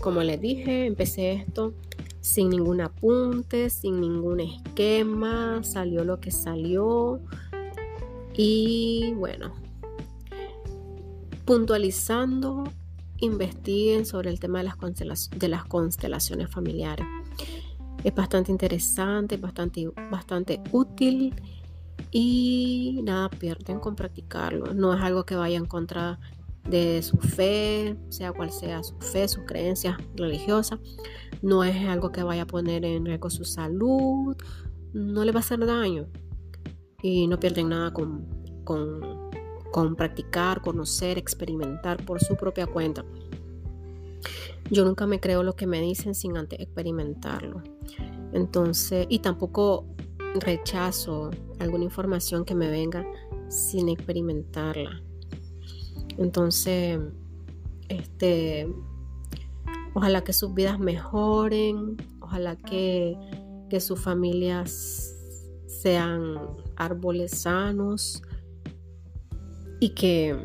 [0.00, 1.74] como les dije, empecé esto
[2.20, 7.20] sin ningún apunte, sin ningún esquema, salió lo que salió.
[8.34, 9.52] Y bueno,
[11.44, 12.64] puntualizando,
[13.20, 17.06] investiguen sobre el tema de las, de las constelaciones familiares.
[18.02, 21.34] Es bastante interesante, bastante, bastante útil
[22.10, 24.72] y nada pierden con practicarlo.
[24.74, 26.18] No es algo que vaya en contra
[26.68, 30.78] de su fe, sea cual sea su fe, sus creencias religiosas.
[31.42, 34.36] No es algo que vaya a poner en riesgo su salud.
[34.92, 36.06] No le va a hacer daño.
[37.02, 38.26] Y no pierden nada con,
[38.64, 39.29] con
[39.70, 43.04] con practicar, conocer, experimentar por su propia cuenta.
[44.70, 47.62] Yo nunca me creo lo que me dicen sin antes experimentarlo.
[48.32, 49.86] Entonces, y tampoco
[50.34, 53.04] rechazo alguna información que me venga
[53.48, 55.02] sin experimentarla.
[56.18, 57.00] Entonces,
[57.88, 58.72] este,
[59.94, 63.16] ojalá que sus vidas mejoren, ojalá que,
[63.68, 65.16] que sus familias
[65.66, 66.38] sean
[66.76, 68.22] árboles sanos,
[69.80, 70.36] y que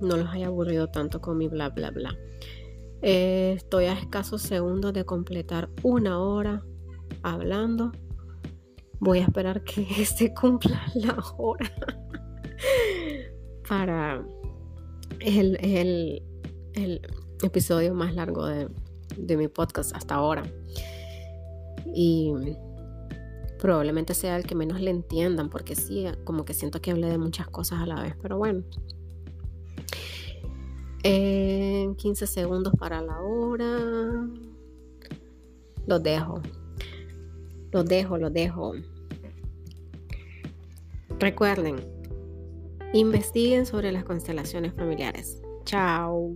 [0.00, 2.16] no los haya aburrido tanto con mi bla bla bla.
[3.00, 6.62] Eh, estoy a escasos segundos de completar una hora
[7.22, 7.90] hablando.
[9.00, 11.72] Voy a esperar que se cumpla la hora
[13.68, 14.24] para
[15.20, 16.22] el, el,
[16.74, 17.00] el,
[17.42, 18.68] episodio más largo de,
[19.16, 20.44] de mi podcast hasta ahora.
[21.92, 22.32] Y
[23.62, 27.16] probablemente sea el que menos le entiendan, porque sí, como que siento que hablé de
[27.16, 28.64] muchas cosas a la vez, pero bueno.
[31.04, 34.26] En 15 segundos para la hora.
[35.86, 36.42] Los dejo.
[37.70, 38.72] Los dejo, los dejo.
[41.20, 41.76] Recuerden,
[42.92, 45.40] investiguen sobre las constelaciones familiares.
[45.64, 46.32] Chao.